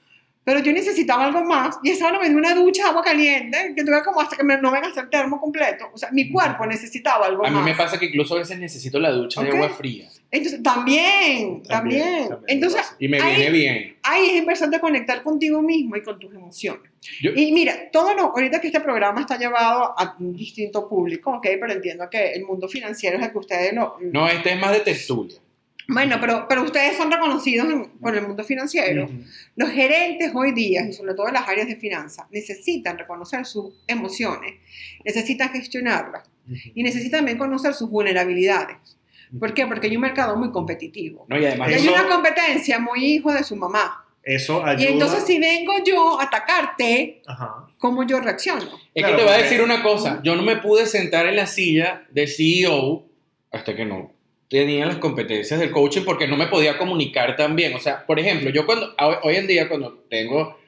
[0.44, 1.78] pero yo necesitaba algo más.
[1.84, 4.44] Y esa hora me dio una ducha de agua caliente, que tuve como hasta que
[4.44, 5.86] me, no me gasté el termo completo.
[5.94, 7.66] O sea, mi cuerpo necesitaba algo A mí más.
[7.66, 9.48] me pasa que incluso a veces necesito la ducha Ok.
[9.48, 10.08] de agua fría.
[10.34, 12.30] Entonces, también, También, también.
[12.30, 12.96] también Entonces.
[13.00, 13.98] Y me ahí, viene bien.
[14.04, 16.90] ahí es importante conectar contigo mismo y con tus emociones.
[17.22, 21.32] Yo- Y mira, todo lo, ahorita que este programa está llevado a un distinto público,
[21.32, 21.44] ¿ok?
[21.60, 23.98] Pero entiendo que el mundo financiero es el que ustedes lo...
[24.00, 25.38] No, este es más de tertulia.
[25.88, 29.06] Bueno, pero, pero ustedes son reconocidos en- por el mundo financiero.
[29.06, 29.24] Ujú.
[29.56, 33.74] Los gerentes hoy día, y sobre todo en las áreas de finanzas, necesitan reconocer sus
[33.88, 34.54] emociones,
[35.04, 36.56] necesitan gestionarlas Ujú.
[36.76, 38.78] y necesitan también conocer sus vulnerabilidades.
[39.40, 39.66] ¿Por qué?
[39.66, 41.26] Porque hay un mercado muy competitivo.
[41.30, 44.06] No, y además Y hay Eso- una competencia muy hijo de su mamá.
[44.24, 44.90] Eso Y ayuda.
[44.90, 47.66] entonces si vengo yo a atacarte, Ajá.
[47.80, 48.66] ¿cómo yo reacciono?
[48.94, 51.38] Es Claro, que te voy a decir una cosa, yo no me pude sentar en
[51.38, 53.06] la silla de CEO
[53.52, 54.12] hasta que no
[54.52, 57.74] tenía las competencias del coaching porque no me podía comunicar tan bien.
[57.74, 58.94] O sea, por ejemplo, yo cuando,
[59.24, 60.60] hoy en día cuando tengo,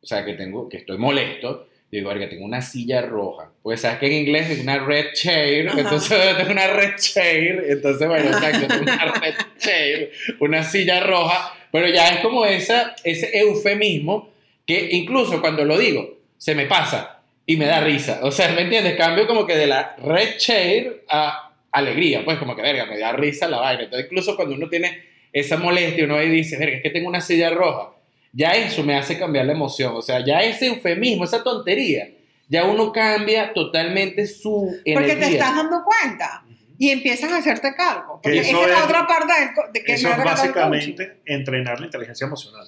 [0.00, 3.50] o sea, que tengo, que estoy molesto, digo, que tengo una silla roja.
[3.60, 5.80] Pues sabes que en inglés es una red chair, Ajá.
[5.80, 11.54] entonces tengo una red chair, entonces bueno, exacto, tengo una red chair, una silla roja,
[11.72, 14.30] pero ya es como esa, ese eufemismo
[14.64, 18.20] que incluso cuando lo digo, se me pasa y me da risa.
[18.22, 18.94] O sea, ¿me entiendes?
[18.94, 23.12] Cambio como que de la red chair a alegría, pues como que, verga, me da
[23.12, 23.82] risa la vaina.
[23.84, 27.20] Entonces, incluso cuando uno tiene esa molestia, uno ahí dice, verga, es que tengo una
[27.20, 27.90] silla roja,
[28.32, 29.92] ya eso me hace cambiar la emoción.
[29.96, 32.08] O sea, ya ese eufemismo, esa tontería,
[32.48, 35.18] ya uno cambia totalmente su Porque energía.
[35.18, 36.44] te estás dando cuenta
[36.78, 38.20] y empiezas a hacerte cargo.
[38.22, 41.16] Porque Que esa eso es la otra parte del co- de que Eso es básicamente
[41.26, 42.66] entrenar la inteligencia emocional.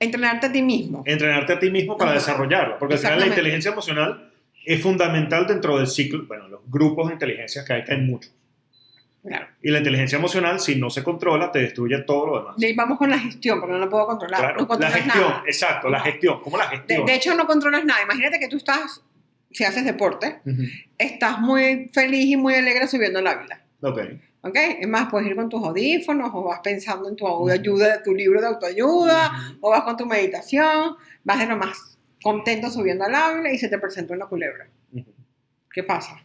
[0.00, 1.02] Entrenarte a ti mismo.
[1.06, 2.20] Entrenarte a ti mismo para Ajá.
[2.20, 2.78] desarrollarla.
[2.78, 4.31] Porque al final la inteligencia emocional
[4.64, 8.32] es fundamental dentro del ciclo, bueno, los grupos de inteligencia que hay, que hay muchos.
[9.24, 9.46] Claro.
[9.62, 12.56] Y la inteligencia emocional, si no se controla, te destruye todo lo demás.
[12.56, 14.40] De ahí vamos con la gestión, porque no lo puedo controlar.
[14.40, 15.42] Claro, no la controlas gestión, nada.
[15.46, 16.40] exacto, la gestión.
[16.42, 17.06] ¿Cómo la De, gestión?
[17.06, 18.02] de hecho, no controlas nada.
[18.02, 19.00] Imagínate que tú estás,
[19.52, 20.62] si haces deporte, Ujú.
[20.98, 23.60] estás muy feliz y muy alegre subiendo el águila.
[23.82, 23.98] Ok.
[24.44, 24.56] ¿Ok?
[24.80, 28.40] Es más, puedes ir con tus audífonos o vas pensando en tu ayuda, tu libro
[28.40, 29.58] de autoayuda, Ujú.
[29.60, 31.91] o vas con tu meditación, vas de lo más
[32.22, 34.68] contento subiendo al águila y se te presenta una culebra.
[35.72, 36.22] ¿Qué pasa?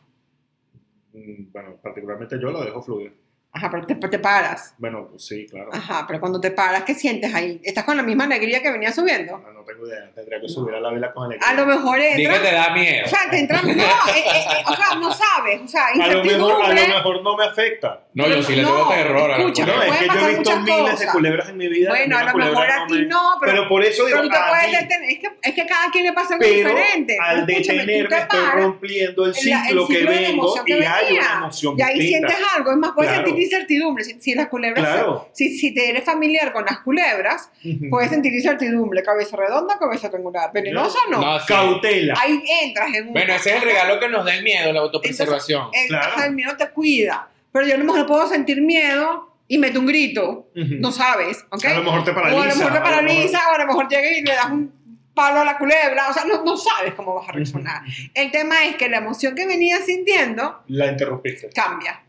[1.14, 3.16] Mm, Bueno, particularmente yo lo dejo fluir.
[3.52, 4.76] Ajá, pero te, te paras.
[4.78, 5.70] Bueno, pues sí, claro.
[5.74, 7.60] Ajá, pero cuando te paras, ¿qué sientes ahí?
[7.64, 9.40] ¿Estás con la misma alegría que venía subiendo?
[9.40, 10.10] Bueno, tengo idea.
[10.16, 12.42] Tendría que subir a la vela con el A lo mejor que entra.
[12.42, 13.06] te da miedo.
[13.06, 13.62] O sea, te entra.
[13.62, 15.62] No, eh, eh, eh, o sea, no sabes.
[15.62, 18.02] O sea, a lo, mejor, a lo mejor no me afecta.
[18.14, 19.32] no, yo sí le no, tengo terror.
[19.32, 19.66] a la escucha.
[19.66, 21.12] No, es que yo he visto miles de cosas.
[21.14, 21.90] culebras en mi vida.
[21.90, 24.50] Bueno, a lo mejor a no ti no, pero, por eso digo, pero tú te
[24.50, 25.10] puedes mí, detener.
[25.12, 27.18] Es que, es que cada quien le pasa algo pero diferente.
[27.22, 30.30] al Pero detenerme te estoy paras, rompiendo el el- el ciclo que ciclo de vengo
[30.56, 32.28] emoción y que hay una emoción Y ahí distinta.
[32.30, 33.26] sientes algo, es más, puedes Claro.
[33.28, 34.04] sentir incertidumbre.
[34.04, 35.30] Si, si las culebras, Claro.
[35.34, 37.50] si, si te eres familiar con las culebras,
[37.90, 39.04] puedes sentir incertidumbre.
[39.04, 40.50] Cabeza redonda, cabeza triangular.
[40.54, 41.20] Venenosa no.
[41.22, 41.46] No, sí.
[41.48, 42.14] Cautela.
[42.20, 43.14] Ahí entras en un.
[43.14, 45.70] Bueno, ese es el regalo que nos da el miedo, la autopreservación.
[45.74, 46.14] El, Claro.
[46.14, 47.30] ajá, el miedo te cuida.
[47.52, 50.50] Pero yo a lo mejor puedo sentir miedo y meto un grito.
[50.56, 50.76] Ujú.
[50.80, 51.66] No sabes, ¿ok?
[51.66, 52.58] A lo mejor te O a lo paraliza.
[52.58, 54.74] mejor te paraliza, o a lo mejor llega y le das un
[55.14, 56.10] palo a la culebra.
[56.10, 57.82] O sea, no, no sabes cómo vas a reaccionar.
[58.14, 61.50] El tema es que la emoción que venías sintiendo La interrumpiste.
[61.50, 62.04] cambia.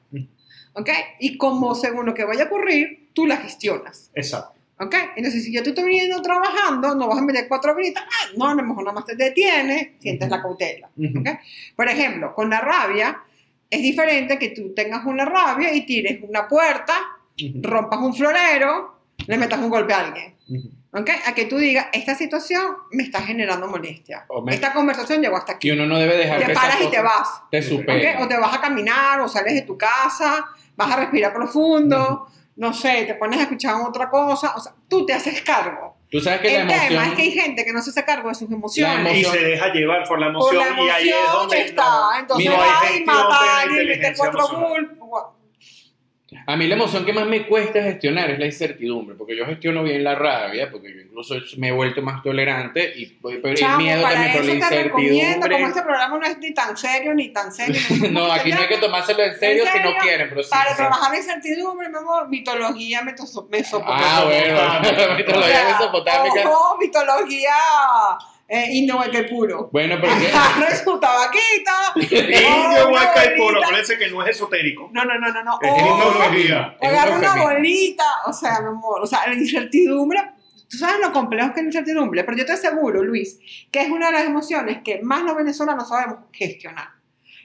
[0.74, 0.90] ¿Ok?
[1.18, 4.10] Y como según lo que vaya a ocurrir, tú la gestionas.
[4.14, 4.57] Exacto.
[4.80, 4.94] ¿Ok?
[5.16, 8.46] Entonces, si yo te estoy viniendo trabajando, no vas a meter cuatro gritos, ah, no,
[8.48, 10.88] a lo mejor nada más te detienes, sientes la cautela.
[10.96, 11.18] Ujú.
[11.20, 11.28] ¿ok?
[11.74, 13.20] Por ejemplo, con la rabia,
[13.70, 16.94] es diferente que tú tengas una rabia y tires una puerta,
[17.62, 20.34] rompas un florero, le metas un golpe a alguien.
[20.48, 20.70] Ujú.
[20.92, 21.10] ¿ok?
[21.26, 22.62] A que tú digas, esta situación
[22.92, 24.26] me está generando molestia.
[24.44, 25.68] Me- Esta conversación llegó hasta aquí.
[25.68, 27.28] Que uno no debe dejar Te que paras y te vas.
[27.50, 27.64] te ¿ok?
[27.64, 28.22] superen.
[28.22, 32.28] O te vas a caminar, o sales de tu casa, vas a respirar profundo,
[32.58, 35.96] no sé, te pones a escuchar otra cosa, o sea, tú te haces cargo.
[36.10, 37.04] Tú sabes que la El tema emoción...
[37.04, 39.04] es que hay gente que no se hace cargo de sus emociones.
[39.04, 41.38] La Y emoción- se deja llevar por la Por emoción, la y ahí es emoción
[41.40, 44.98] donde está, no- entonces no hay va y la matar y mete inteligencia cuatro emocional.
[46.50, 49.82] A mí la emoción que más me cuesta gestionar es la incertidumbre, porque yo gestiono
[49.82, 53.76] bien la rabia, porque yo incluso me he vuelto más tolerante y pero el Chamo,
[53.76, 55.62] miedo para también por la eso recomiendo, como incertidumbre.
[55.68, 57.78] este programa no es ni tan serio ni tan serio.
[58.12, 59.96] No, ¿cómo se aquí no hay que tomárselo en serio, ¿En si no serio?
[60.00, 60.48] quieren, pero sí.
[60.50, 60.76] Para sí.
[60.76, 64.08] trabajar la incertidumbre, mi amor, mitología meso- mesopotámica.
[64.18, 66.48] Ah, bueno, mitología mesopotámica.
[66.50, 67.50] Ojo, mitología
[68.48, 69.68] eh, indohueque puro.
[69.72, 71.70] Bueno, pero que- su tabaquito.
[72.16, 73.46] Indio, una hueca y puro.
[73.46, 73.66] bolita.
[73.66, 74.88] Acuérdense que no es esotérico.
[74.92, 75.58] No, no, no, no, no.
[75.60, 76.76] Es tecnología.
[76.80, 78.04] Un agarra una bolita.
[78.26, 80.20] O sea, mi amor, o sea, la incertidumbre.
[80.70, 83.38] Tú sabes lo complejo que es la incertidumbre, pero yo te aseguro, Luis,
[83.70, 86.88] que es una de las emociones que más los venezolanos sabemos gestionar.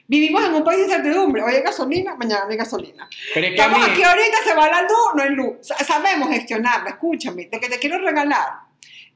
[0.06, 1.42] Vivimos en un país de incertidumbre.
[1.42, 3.08] Hoy hay gasolina, mañana no hay gasolina.
[3.32, 3.74] pero es que a mí...
[3.76, 5.56] Estamos aquí ahorita, se va la luz, no hay luz.
[5.62, 7.48] Sa- Sabemos gestionarla, escúchame.
[7.50, 8.46] Lo que te quiero regalar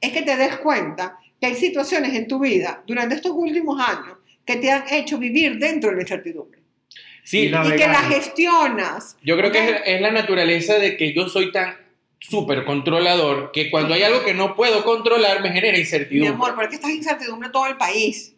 [0.01, 4.17] es que te des cuenta que hay situaciones en tu vida durante estos últimos años
[4.45, 6.59] que te han hecho vivir dentro de la incertidumbre.
[7.23, 9.17] Sí, Y Y que la gestionas.
[9.23, 11.77] Yo creo que es, es la naturaleza de que yo soy tan
[12.19, 16.35] súper controlador que cuando hay algo que no puedo controlar me genera Mi incertidumbre.
[16.35, 18.35] amor, porque estás incertidumbre todo el país.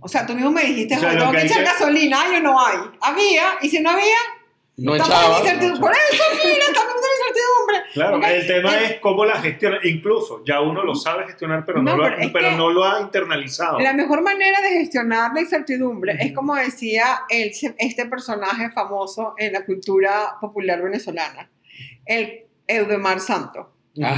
[0.00, 1.64] O sea, tú mismo me dijiste, O sea, "Joder, lo tengo que que hay echar
[1.64, 2.76] que- gasolina, hay o no hay.
[3.00, 4.14] Había, y si no había,
[4.78, 5.38] no echaba.
[5.38, 7.76] Por eso, mira, estamos en incertidumbre.
[7.92, 8.24] Claro, ¿ok?
[8.26, 9.78] el tema Eh, es cómo la gestiona.
[9.84, 12.70] Incluso ya uno lo sabe gestionar, pero no, No, lo, ha- pero es pero no
[12.70, 13.78] lo ha internalizado.
[13.80, 19.52] La mejor manera de gestionar la incertidumbre es como decía el, este personaje famoso en
[19.52, 21.50] la cultura popular venezolana,
[22.06, 23.72] el Eudemar Santo.
[24.04, 24.16] Ah,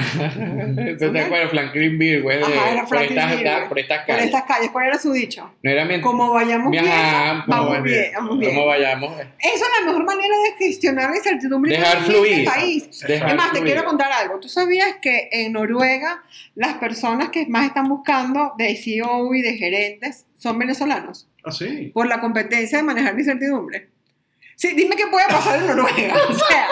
[0.99, 1.51] ¿Te acuerdas?
[1.51, 4.25] Franklin Beer, güey, de- Ajá, era por, Franklin estas, Beer, por estas Por calles.
[4.27, 5.51] estas calles, ¿cuál era su dicho?
[5.63, 6.11] No era mientras...
[6.11, 7.85] Como vayamos bien, Ajá, vamos bien.
[7.85, 8.55] bien, vamos bien.
[8.55, 9.21] Como vayamos.
[9.21, 12.39] Esa es la mejor manera de gestionar la incertidumbre Dejar que existe en fluir.
[12.41, 13.01] el país.
[13.07, 13.73] Dejar Es más, te fluir.
[13.73, 14.39] quiero contar algo.
[14.41, 16.23] ¿Tú sabías que en Noruega
[16.55, 21.27] las personas que más están buscando de CEO y de gerentes son venezolanos?
[21.43, 21.91] Ah, sí.
[21.95, 23.89] por la competencia de manejar la incertidumbre.
[24.57, 26.15] Sí, dime qué puede pasar en Noruega.
[26.29, 26.67] O sea,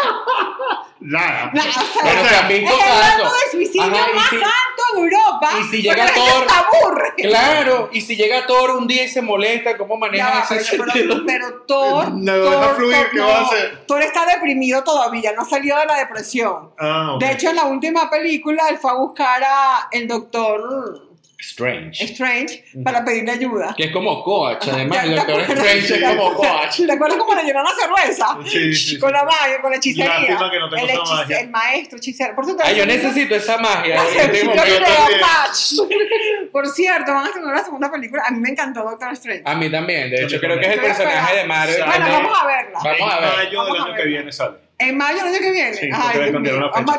[1.01, 1.51] Nada.
[1.55, 3.33] la- o sea, Pero es visto el rango casos.
[3.45, 5.51] de suicidio Ajá, más si- alto en Europa.
[5.53, 7.15] y si porque llega Thor- aburre.
[7.17, 11.15] Claro, y si llega Thor un día y se molesta, ¿cómo maneja esa pero, pero,
[11.27, 13.85] pero Thor, No, deja Thor- fluir, Thor- ¿qué va a hacer?
[13.87, 16.71] Thor está deprimido todavía, no salió de la depresión.
[16.79, 17.17] Ah.
[17.21, 21.08] De hecho, en la última película, él fue a buscar a el doctor
[21.41, 22.05] Strange.
[22.05, 23.73] Strange para pedirle ayuda.
[23.77, 25.65] Que es como coach, además, el ¿te doctor acuerdas?
[25.65, 26.77] Strange es como coach.
[26.87, 28.39] ¿Te acuerdas cómo le llenó la cerveza?
[28.45, 28.99] Sí, sí, sí.
[28.99, 30.27] Con la magia, con la hechicería.
[30.27, 31.41] Que no tengo el, esa magia.
[31.41, 32.35] el maestro hechicero.
[32.35, 34.03] Por cierto, Ay, yo necesito esa magia.
[34.05, 34.49] este.
[36.53, 38.23] Por cierto, van a estrenar la segunda película.
[38.27, 39.43] A mí me encantó Doctor Strange.
[39.45, 41.83] A mí también, de hecho, creo que es el personaje de Marvel.
[41.87, 42.79] Bueno, vamos a verla.
[42.83, 43.29] Vamos a ver.
[43.29, 44.17] En mayo del Vamos a año que verla.
[44.17, 44.68] viene sale.
[44.81, 45.75] En mayo, el año que viene.
[45.75, 46.31] Sí, Ay,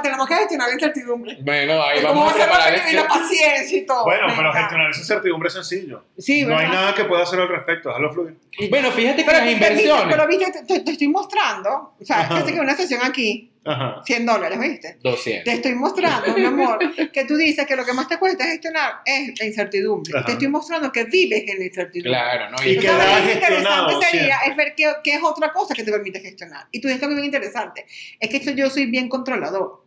[0.04, 1.38] tenemos que gestionar la incertidumbre.
[1.42, 4.04] Bueno, ahí ¿Cómo vamos va a preparar el la paciencia y todo?
[4.04, 6.04] Bueno, pero gestionar esa incertidumbre es sencillo.
[6.18, 6.82] Sí, no hay ¿verdad?
[6.82, 8.36] nada que pueda hacer al respecto, déjalo fluir.
[8.70, 10.16] Bueno, fíjate que Pero, las viste, inversiones.
[10.16, 11.94] pero viste, te, te- estoy mostrando.
[11.98, 14.02] O sea, que una sesión aquí, Ajá.
[14.06, 14.98] 100 dólares, ¿viste?
[15.04, 15.44] 200.
[15.44, 16.80] Te estoy mostrando, mi amor,
[17.14, 20.14] que tú dices que lo que más te cuesta gestionar es la incertidumbre.
[20.18, 20.26] Ajá.
[20.26, 22.12] Te estoy mostrando que vives en la incertidumbre.
[22.12, 22.58] Claro, ¿no?
[22.66, 22.94] Y Y que lo
[23.34, 24.50] interesante sería siempre.
[24.52, 26.68] es ver qué, qué es otra cosa que te permite gestionar.
[26.72, 27.86] Y tú dices algo bien interesante.
[28.20, 29.84] Es que esto yo soy bien controlador.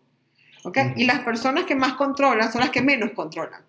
[0.65, 0.77] ¿ok?
[0.79, 0.93] Ujú.
[1.01, 3.63] Y las personas que más controlan son las que menos controlan.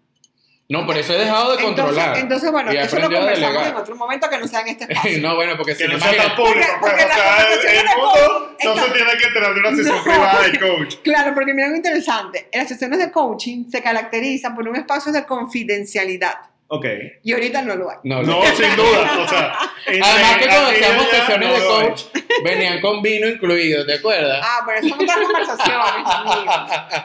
[0.74, 2.18] No, por eso he dejado de Entonces, controlar.
[2.18, 5.22] entonces, bueno, eso lo conversamos en otro momento que no sea en este espacio.
[5.22, 6.92] no, bueno, porque si Que no no sea tan público, Porque- pues.
[6.92, 10.04] porque o sea, el, mundo no se tiene que enterar de una sesión No.
[10.04, 10.96] privada de coach.
[11.04, 12.50] Claro, porque mira algo interesante.
[12.52, 16.36] En las sesiones de coaching se caracterizan por un espacio de confidencialidad.
[16.70, 16.86] Ok.
[17.24, 17.98] Y ahorita no lo hay.
[18.04, 18.46] No, No, no.
[18.56, 19.20] sin duda.
[19.24, 19.54] O sea,
[19.86, 22.02] Además que cuando allá, sesiones no de coach,
[22.44, 24.40] venían con vino incluido, ¿te acuerdas?
[24.44, 26.04] Ah, pero son otras conversaciones,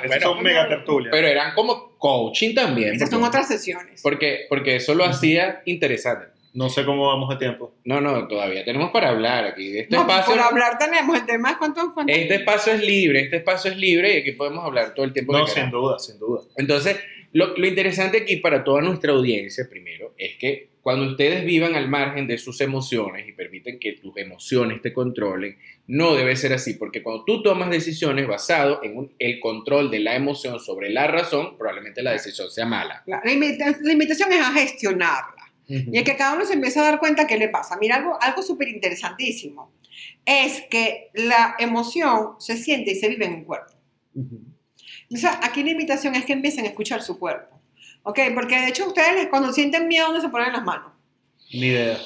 [0.07, 1.11] Bueno, son mega tertulias.
[1.12, 2.95] pero eran como coaching también.
[2.95, 4.01] Esas son otras sesiones.
[4.03, 6.26] Porque, porque eso lo hacía interesante.
[6.55, 7.74] No sé cómo vamos de tiempo.
[7.84, 9.78] No, no, todavía tenemos para hablar aquí.
[9.78, 13.20] Este No, espacio, por hablar tenemos el tema es cuánto, cuánto- este espacio es libre,
[13.20, 15.80] este espacio es libre y aquí podemos hablar todo el tiempo No, que sin queramos.
[15.82, 16.41] duda, sin duda.
[16.57, 16.99] Entonces,
[17.32, 21.86] lo, lo interesante aquí para toda nuestra audiencia, primero, es que cuando ustedes vivan al
[21.86, 26.72] margen de sus emociones y permiten que tus emociones te controlen, no debe ser así,
[26.74, 31.07] porque cuando tú tomas decisiones basado en un- el control de la emoción sobre la
[31.07, 33.03] razón, probablemente la decisión sea mala.
[33.05, 35.53] La, la la invitación es a gestionarla.
[35.66, 37.76] Y es que cada uno se empieza a dar cuenta qué le pasa.
[37.78, 39.74] Mira, algo, algo súper interesantísimo
[40.24, 43.74] es que la emoción se siente y se vive en un cuerpo.
[44.14, 44.41] Ujú.
[45.12, 47.58] O sea, aquí la invitación es que empiecen a escuchar su cuerpo.
[48.09, 48.19] ¿Ok?
[48.35, 50.93] Porque de hecho ustedes cuando sienten miedo, ¿dónde se ponen las manos?
[51.53, 51.99] Ni idea.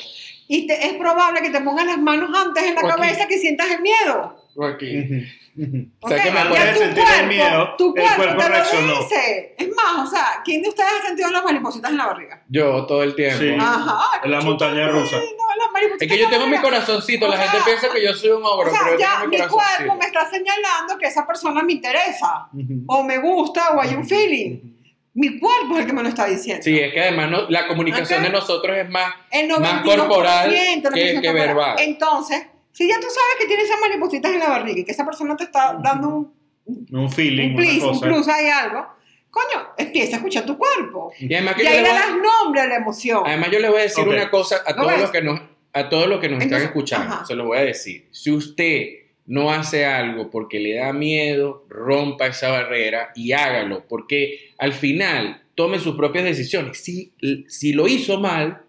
[0.49, 2.97] Y te- es probable que te pongan las manos antes en la O aquí.
[3.01, 4.37] cabeza que sientas el miedo.
[4.75, 4.99] Aquí.
[4.99, 5.87] Ujú, ujú.
[6.01, 8.17] O sea, que me Ya acuerdo de tu sentir el cuerpo, miedo, tu el cuerpo,
[8.17, 8.99] cuerpo te lo reaccionó.
[8.99, 9.55] dice.
[9.57, 12.43] Es más, o sea, ¿quién de ustedes ha sentido las maripositas en la barriga?
[12.49, 13.39] Yo todo el tiempo.
[13.39, 13.55] Sí.
[13.59, 14.21] Ajá.
[14.25, 15.21] En la montaña rusa.
[15.21, 17.65] Sí, no, las maripositas Es que yo la tengo mi corazoncito, la O sea, gente
[17.65, 19.95] piensa que yo soy un ogro, O sea, pero yo ya tengo mi mi cuerpo
[20.01, 22.85] me está señalando que esa persona me interesa, Ujú.
[22.89, 24.72] o me gusta, o hay un feeling.
[25.15, 26.63] Mi cuerpo es el que me lo está diciendo.
[26.63, 30.51] Sí, es que además no- la comunicación de nosotros es más el más 99% corporal
[30.51, 31.77] que- verbal.
[31.81, 35.05] Entonces, si ya tú sabes que tienes esas maripositas en la barriga y que esa
[35.05, 38.07] persona te está dando un, Un feeling, un una plus, un cosa.
[38.07, 38.87] plus, hay algo,
[39.29, 41.13] coño, empieza a escuchar tu cuerpo.
[41.19, 42.09] Y además que Y ahí le le das
[42.43, 43.23] nombre a la emoción.
[43.27, 45.41] Además, yo les voy a decir una cosa a ¿Lo todos los que nos,
[45.75, 47.15] a todos los que nos están escuchando.
[47.17, 47.27] ajá.
[47.27, 48.09] Se lo voy a decir.
[48.13, 48.87] Si usted
[49.27, 55.43] no hace algo porque le da miedo, rompa esa barrera y hágalo, porque al final
[55.55, 56.79] tome sus propias decisiones.
[56.79, 57.13] Si,
[57.47, 58.63] si lo hizo mal,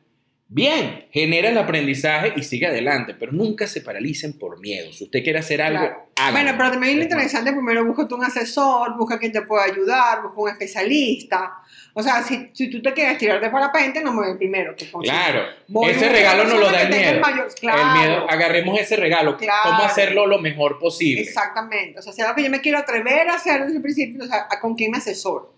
[0.53, 4.93] bien, genera el aprendizaje y sigue adelante, pero nunca se paralicen por miedo.
[4.93, 6.05] Si usted quiere hacer algo, Claro.
[6.15, 6.31] hágalo.
[6.37, 7.11] Bueno, pero también es Es más.
[7.23, 11.53] interesante, primero busca tú un asesor, busca quien te pueda ayudar, busca un especialista.
[11.95, 14.75] O sea, si, si tú te quieres tirar de parapente, no me voy primero.
[14.75, 14.89] que.
[15.03, 17.19] Claro, Voy ese regalo no lo da el miedo.
[17.19, 17.81] mayor- claro.
[17.81, 19.61] El miedo, agarremos ese regalo, Claro.
[19.71, 21.21] cómo hacerlo lo mejor posible.
[21.21, 21.99] Exactamente.
[21.99, 24.23] O sea, si es algo que yo me quiero atrever a hacer desde el principio,
[24.23, 25.53] o sea, ¿a ¿con quién me asesoro?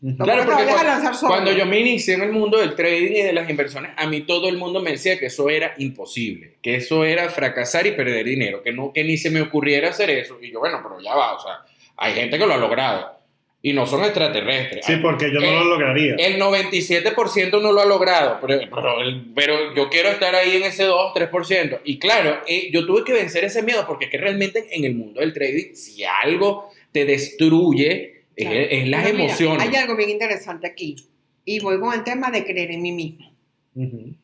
[0.00, 1.32] No Claro, porque te a cuando, lanzar solo.
[1.32, 4.20] cuando yo me inicié en el mundo del trading y de las inversiones, a mí
[4.20, 8.24] todo el mundo me decía que eso era imposible, que eso era fracasar y perder
[8.26, 10.38] dinero, que, no, que ni se me ocurriera hacer eso.
[10.40, 11.54] Y yo, bueno, pero ya va, o sea,
[11.96, 13.18] hay gente que lo ha logrado
[13.60, 14.86] y no son extraterrestres.
[14.86, 16.14] Sí, porque yo no Eh, lo lograría.
[16.14, 20.62] El 97% no lo ha logrado, pero, pero, el- pero yo quiero estar ahí en
[20.62, 21.80] ese 2-3%.
[21.84, 24.94] Y claro, eh, yo tuve que vencer ese miedo porque es que realmente en el
[24.94, 28.56] mundo del trading, si algo te destruye, es- Claro.
[28.56, 29.68] es, las Pero mira, emociones.
[29.68, 30.96] hay algo bien interesante aquí.
[31.44, 33.32] Y voy con el tema de creer en mí mismo.
[33.74, 34.14] Ujú.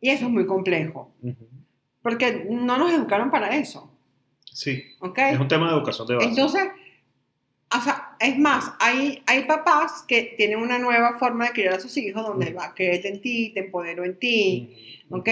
[0.00, 1.12] Y eso es muy complejo.
[1.22, 1.48] Ujú.
[2.02, 3.90] Porque no nos educaron para eso.
[4.44, 5.18] Sí, ¿Ok?
[5.18, 6.28] es un tema de educación de base.
[6.28, 6.62] Entonces,
[7.76, 11.80] o sea, es más, hay, hay papás que tienen una nueva forma de criar a
[11.80, 15.00] sus hijos donde va a creerte en ti, te empodero en ti.
[15.10, 15.28] ¿ok?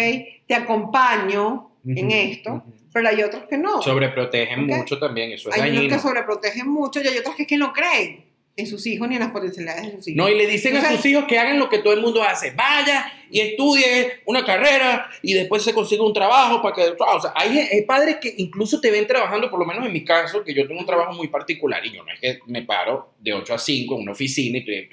[0.47, 2.65] Te acompaño en esto.
[2.93, 3.81] Pero hay otros que no.
[3.83, 5.97] Sobreprotegen mucho también, eso es hay unos dañino.
[5.97, 9.15] que sobreprotegen mucho y hay otros que, es que no creen en sus hijos ni
[9.15, 10.17] en las potencialidades de sus hijos.
[10.17, 12.51] No, y le dicen a sus hijos que hagan lo que todo el mundo hace.
[12.51, 16.83] Vaya y estudie una carrera y después se consiga un trabajo para que...
[16.83, 20.05] O sea, hay, hay padres que incluso te ven trabajando, por lo menos en mi
[20.05, 23.15] caso, que yo tengo un trabajo muy particular y yo no es que me paro
[23.19, 24.89] de 8 a 5 en una oficina y,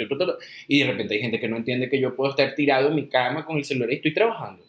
[0.68, 3.10] y de repente hay gente que no entiende que yo puedo estar tirado en mi
[3.10, 4.64] cama con el celular y estoy trabajando.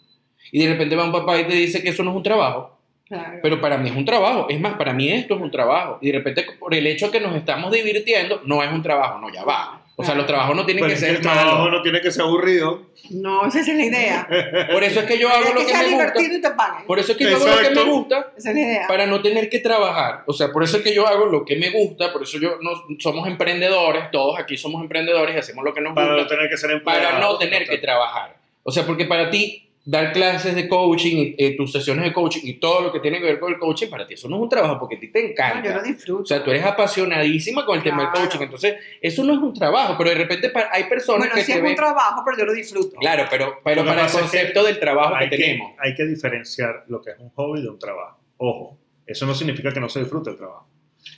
[0.50, 2.79] Y de repente va un papá y te dice que eso no es un trabajo.
[3.10, 3.40] Claro.
[3.42, 4.46] Pero para mí es un trabajo.
[4.48, 5.98] Es más, para mí esto es un trabajo.
[6.00, 9.18] Y de repente, por el hecho que nos estamos divirtiendo, no es un trabajo.
[9.18, 9.82] No, ya va.
[9.96, 11.72] O sea, los trabajos no tienen Pero que ser el trabajo malos.
[11.72, 12.86] no tiene que ser aburrido.
[13.10, 14.28] No, esa es la idea.
[14.72, 16.38] Por eso es que yo hago lo que que sea me divertido gusta.
[16.38, 16.86] y te paguen.
[16.86, 18.86] Por eso es que yo hago lo que me gusta Esa es la idea.
[18.88, 20.22] para no tener que trabajar.
[20.26, 22.12] O sea, por eso es que yo hago lo que me gusta.
[22.14, 24.10] Por eso yo no somos emprendedores.
[24.12, 26.70] Todos aquí somos emprendedores y hacemos lo que nos Para no gusta tener que ser
[26.70, 27.02] empleado.
[27.02, 28.36] para no tener que trabajar.
[28.62, 32.54] O sea, porque para ti dar clases de coaching, eh, tus sesiones de coaching y
[32.60, 34.48] todo lo que tiene que ver con el coaching, para ti eso no es un
[34.48, 35.68] trabajo porque a ti te No, encanta.
[35.68, 36.22] yo lo disfruto.
[36.22, 38.28] O sea, tú eres apasionadísima con el tema del Claro.
[38.28, 41.46] coaching, entonces eso no es un trabajo, pero de repente hay personas bueno, que sí
[41.48, 41.74] te es un ven...
[41.74, 42.96] trabajo, pero yo lo disfruto.
[43.00, 45.72] Claro, pero, pero para el pasa es que concepto del trabajo que hay, que, tenemos.
[45.78, 48.20] hay que diferenciar lo que es un hobby de un trabajo.
[48.36, 50.68] Ojo, eso no significa que no se disfrute el trabajo.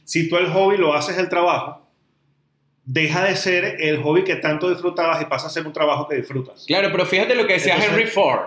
[0.04, 1.86] Si tú el hobby lo haces el trabajo,
[2.84, 6.16] deja de ser el hobby que tanto disfrutabas y pasa a ser un trabajo que
[6.16, 6.64] disfrutas.
[6.66, 8.40] Claro, pero fíjate lo que decía Entonces- Henry Ford.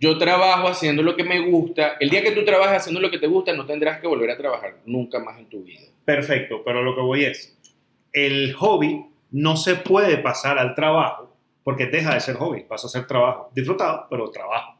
[0.00, 1.96] Yo trabajo haciendo lo que me gusta.
[1.98, 4.36] El día que tú trabajes haciendo lo que te gusta, no tendrás que volver a
[4.36, 5.80] trabajar nunca más en tu vida.
[6.04, 7.58] Perfecto, pero lo que voy es,
[8.12, 12.90] el hobby no se puede pasar al trabajo porque deja de ser hobby, pasa a
[12.90, 13.50] ser trabajo.
[13.54, 14.78] Disfrutado, pero trabajo.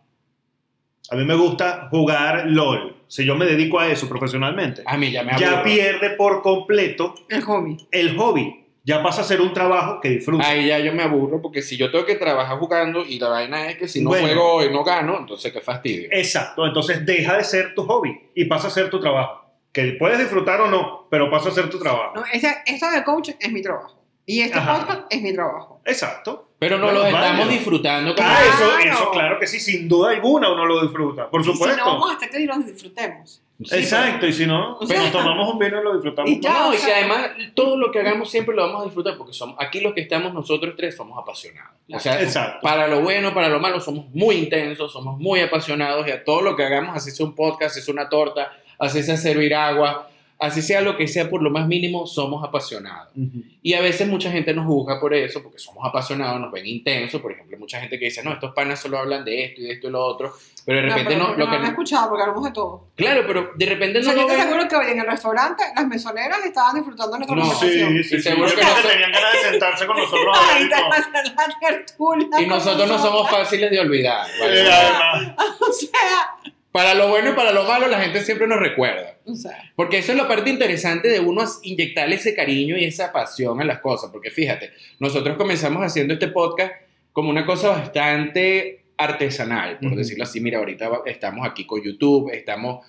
[1.11, 2.97] A mí me gusta jugar LOL.
[3.09, 7.15] Si yo me dedico a eso profesionalmente, A mí ya me ya pierde por completo
[7.29, 7.77] El hobby.
[7.91, 8.67] el hobby.
[8.89, 10.49] Ya pasa a ser un trabajo que disfruta.
[10.49, 13.69] Ahí ya yo me aburro porque si yo tengo que trabajar jugando y la vaina
[13.69, 14.27] es que si no Bueno.
[14.27, 16.09] juego hoy no gano, entonces qué fastidio.
[16.11, 19.45] Exacto, entonces deja de ser tu hobby y pasa a ser tu trabajo.
[19.73, 22.13] Que puedes disfrutar o no, pero pasa a ser tu trabajo.
[22.15, 23.95] No, ese- esto de coach es mi trabajo.
[24.25, 24.79] Y este Ajá.
[24.79, 25.81] podcast es mi trabajo.
[25.85, 26.49] Exacto.
[26.59, 27.49] Pero no lo estamos válido.
[27.51, 28.27] disfrutando como...
[28.27, 28.91] Ah, eso, Claro.
[28.93, 31.77] eso claro que sí, sin duda alguna uno lo disfruta, por Y si supuesto.
[31.77, 33.43] no, vamos a hacer que lo disfrutemos.
[33.65, 36.31] Sí, Exacto, y si no, O sea- nos tomamos un vino y lo disfrutamos.
[36.31, 36.53] Y ya.
[36.53, 39.81] No, y además todo lo que hagamos siempre lo vamos a disfrutar porque somos aquí
[39.81, 41.73] los que estamos nosotros tres somos apasionados.
[41.93, 42.61] O sea, Exacto.
[42.63, 46.41] para lo bueno, para lo malo, somos muy intensos, somos muy apasionados y a todo
[46.43, 50.09] lo que hagamos, así sea un podcast, así sea una torta, así sea servir agua,
[50.41, 53.09] así sea lo que sea por lo más mínimo, somos apasionados.
[53.17, 53.43] Ujú.
[53.63, 57.21] Y a veces mucha gente nos juzga por eso, porque somos apasionados, nos ven intensos.
[57.21, 59.73] Por ejemplo, mucha gente que dice, no, estos panas solo hablan de esto y de
[59.73, 60.33] esto y lo otro.
[60.65, 62.89] Pero de repente pero no, lo no que me he escuchado porque hablamos de todo.
[62.95, 64.41] Claro, pero de repente O no sea, lo yo te ven.
[64.43, 67.89] aseguro que hoy en el restaurante las mesoneras estaban disfrutando de nuestra No, conversación.
[67.89, 68.23] Sí, sí, Y sí.
[68.29, 71.59] seguro Yo que creo no- tenían ganas de sentarse con nosotros a Ay, y la
[71.61, 74.27] tertulia Y nosotros no somos fáciles de olvidar.
[74.41, 74.61] ¿vale?
[74.71, 79.17] Además, O sea, Para lo bueno y para lo malo, la gente siempre nos recuerda.
[79.25, 83.11] o sea, Porque eso es la parte interesante de uno inyectarle ese cariño y esa
[83.13, 84.11] pasión a las cosas.
[84.13, 86.73] Porque fíjate, nosotros comenzamos haciendo este podcast
[87.13, 90.41] como una cosa bastante artesanal, por decirlo así.
[90.41, 92.85] Mira, ahorita estamos aquí con YouTube, estamos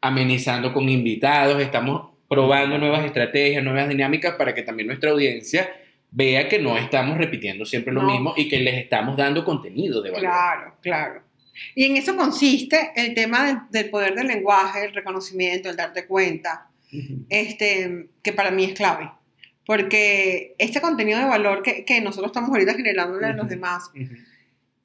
[0.00, 5.68] amenizando con invitados, estamos probando nuevas estrategias, nuevas dinámicas para que también nuestra audiencia
[6.10, 8.10] vea que no estamos repitiendo siempre lo No.
[8.12, 10.24] mismo y que les estamos dando contenido de valor.
[10.28, 11.22] claro, claro.
[11.74, 16.06] Y en eso consiste el tema del, del poder del lenguaje, el reconocimiento, el darte
[16.06, 16.68] cuenta,
[17.28, 19.10] este, que para mí es clave.
[19.66, 24.14] Porque este contenido de valor que, que nosotros estamos ahorita generándole a los demás, ujú.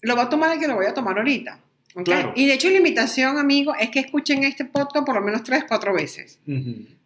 [0.01, 1.59] lo va a tomar el que lo voy a tomar ahorita.
[1.95, 2.05] ¿ok?
[2.05, 2.33] Claro.
[2.35, 5.65] Y de hecho la invitación, amigo, es que escuchen este podcast por lo menos tres,
[5.67, 6.39] cuatro veces.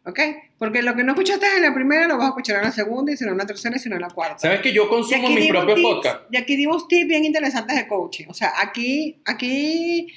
[0.05, 0.19] ¿Ok?
[0.57, 3.11] Porque lo que no escuchaste en la primera lo vas a escuchar en la segunda,
[3.13, 4.37] y si no en la tercera, y si no en la cuarta.
[4.39, 6.25] ¿Sabes que yo consumo mis propios podcasts?
[6.29, 8.25] y aquí dimos tips bien interesantes de coaching.
[8.27, 10.07] O sea, aquí, aquí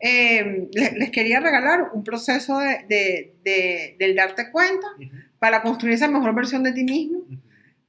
[0.00, 5.10] eh, les, les quería regalar un proceso de, de- de- del darte cuenta Ujú.
[5.38, 7.18] para construir esa mejor versión de ti mismo.
[7.18, 7.36] Ujú.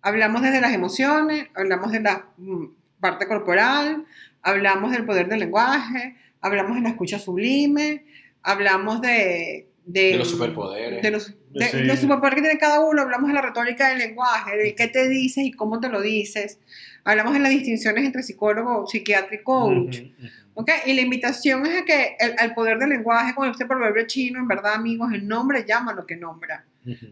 [0.01, 2.65] Hablamos desde las emociones, hablamos de la mm,
[2.99, 4.05] parte corporal,
[4.41, 8.03] hablamos del poder del lenguaje, hablamos de la escucha sublime,
[8.43, 9.69] hablamos de...
[9.87, 11.01] De, De los superpoderes.
[11.03, 11.83] De los, de- Sí.
[11.83, 15.07] los superpoderes que tiene cada uno, hablamos de la retórica del lenguaje, de qué te
[15.07, 16.59] dices y cómo te lo dices.
[17.03, 19.99] Hablamos de las distinciones entre psicólogo, psiquiatra y coach.
[19.99, 20.27] Ujú, ujú.
[20.55, 20.71] ¿ok?
[20.87, 24.39] Y la invitación es a que el, al poder del lenguaje, con este proverbio chino,
[24.39, 26.65] en verdad, amigos, el nombre llama lo que nombra.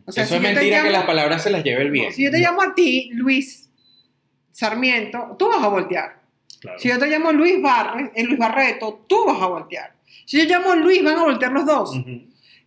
[0.05, 1.81] O sea, Eso si es yo te mentira que llamo- las palabras se las lleve
[1.81, 2.13] el no, bien.
[2.13, 3.69] si yo te llamo a ti, Luis
[4.51, 6.21] Sarmiento, tú vas a voltear.
[6.59, 6.79] Claro.
[6.79, 9.93] Si yo te llamo Luis Barre, eh, Luis Barreto, tú vas a voltear.
[10.25, 11.95] Si yo llamo Luis, van a voltear los dos.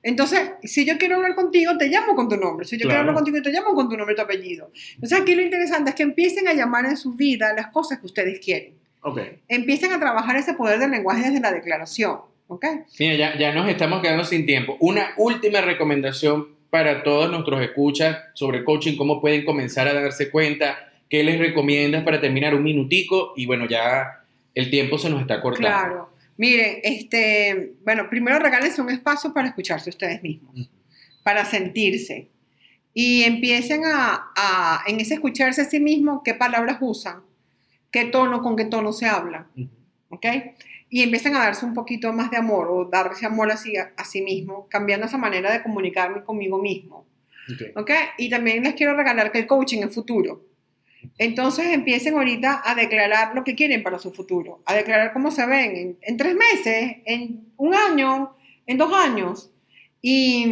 [0.06, 2.64] Entonces, si yo quiero hablar contigo, te llamo con tu nombre.
[2.64, 4.70] Si yo quiero hablar contigo, te llamo con tu nombre y tu apellido.
[4.94, 8.06] Entonces, aquí lo interesante es que empiecen a llamar en su vida las cosas que
[8.06, 8.74] ustedes quieren.
[9.02, 9.18] Ok.
[9.48, 12.20] Empiecen a trabajar ese poder del lenguaje desde la declaración.
[12.46, 12.64] ¿Ok?
[13.00, 14.76] Mira, ya, ya nos estamos quedando sin tiempo.
[14.78, 20.88] Una última recomendación para todos nuestros escuchas sobre coaching, cómo pueden comenzar a darse cuenta,
[21.10, 24.22] qué les recomiendas para terminar un minutico y bueno, ya
[24.54, 25.66] el tiempo se nos está cortando.
[25.66, 26.15] Claro.
[26.36, 30.70] Miren, este, bueno, primero regálense un espacio para escucharse ustedes mismos,
[31.22, 32.28] para sentirse.
[32.92, 37.22] Y empiecen a, a, en ese escucharse a sí mismo, qué palabras usan,
[37.90, 39.46] qué tono, con qué tono se habla.
[40.08, 40.26] ¿ok?
[40.88, 44.04] Y empiezan a darse un poquito más de amor o darse amor a sí, a
[44.04, 47.06] sí mismo, cambiando esa manera de comunicarme conmigo mismo,
[47.52, 47.78] Ok.
[47.80, 47.90] ¿ok?
[48.18, 50.44] Y también les quiero regalar que el coaching es futuro.
[51.18, 55.44] Entonces empiecen ahorita a declarar lo que quieren para su futuro, a declarar cómo se
[55.46, 58.36] ven en, en tres meses, en un año,
[58.66, 59.50] en dos años.
[60.02, 60.46] Y,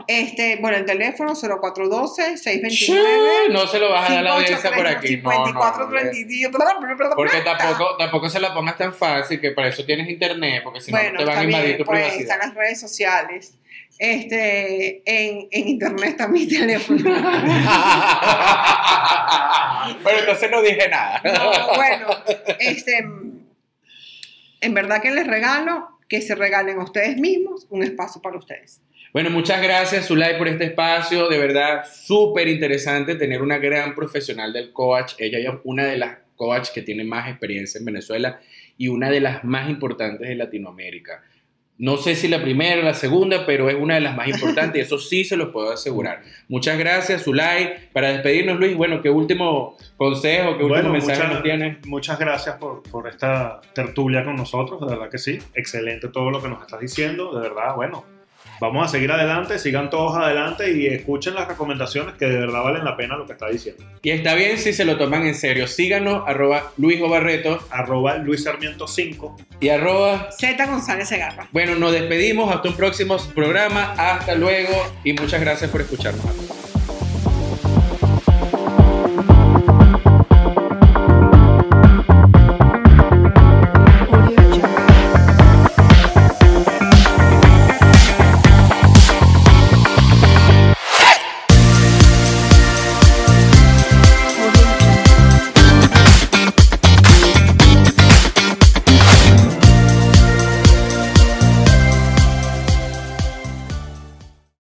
[0.07, 3.51] Este, bueno, el teléfono 0412-629.
[3.51, 5.19] No se lo vas a dar a la audiencia por aquí.
[5.19, 9.69] No, no, 54, no, 32, Porque tampoco, tampoco se la pongas tan fácil, que para
[9.69, 12.23] eso tienes internet, porque si Bueno, no te van a invadir tu pues privacidad.
[12.23, 13.55] están las redes sociales.
[13.99, 17.03] Este, en, en internet está mi teléfono.
[20.05, 21.21] Pero entonces no dije nada.
[21.25, 22.07] No, bueno,
[22.59, 23.05] este,
[24.61, 28.81] en verdad que les regalo que se regalen a ustedes mismos un espacio para ustedes.
[29.13, 31.29] Bueno, muchas gracias, Zulay, por este espacio.
[31.29, 35.15] De verdad, súper interesante tener una gran profesional del coach.
[35.19, 38.41] Ella es una de las coach que tiene más experiencia en Venezuela
[38.79, 41.23] y una de las más importantes de Latinoamérica.
[41.77, 44.79] No sé si la primera o la segunda, pero es una de las más importantes
[44.79, 46.23] y eso sí se los puedo asegurar.
[46.49, 47.91] Muchas gracias, Zulay.
[47.93, 51.87] Para despedirnos, Luis, bueno, ¿qué último consejo, qué último Bueno, mensaje muchas, nos tienes?
[51.87, 55.39] muchas gracias por, por esta tertulia con nosotros, de verdad que sí.
[55.55, 58.20] Excelente todo lo que nos estás diciendo, de verdad, bueno.
[58.61, 62.85] Vamos a seguir adelante, sigan todos adelante y escuchen las recomendaciones que de verdad valen
[62.85, 63.83] la pena lo que está diciendo.
[64.03, 65.67] Y está bien si se lo toman en serio.
[65.67, 69.37] Síganos, arroba Luis Obarreto Arroba Luis Sarmiento 5.
[69.61, 71.49] y arroba Z González Segarra.
[71.53, 73.95] Bueno, nos despedimos hasta un próximo programa.
[73.97, 76.60] Hasta luego y muchas gracias por escucharnos.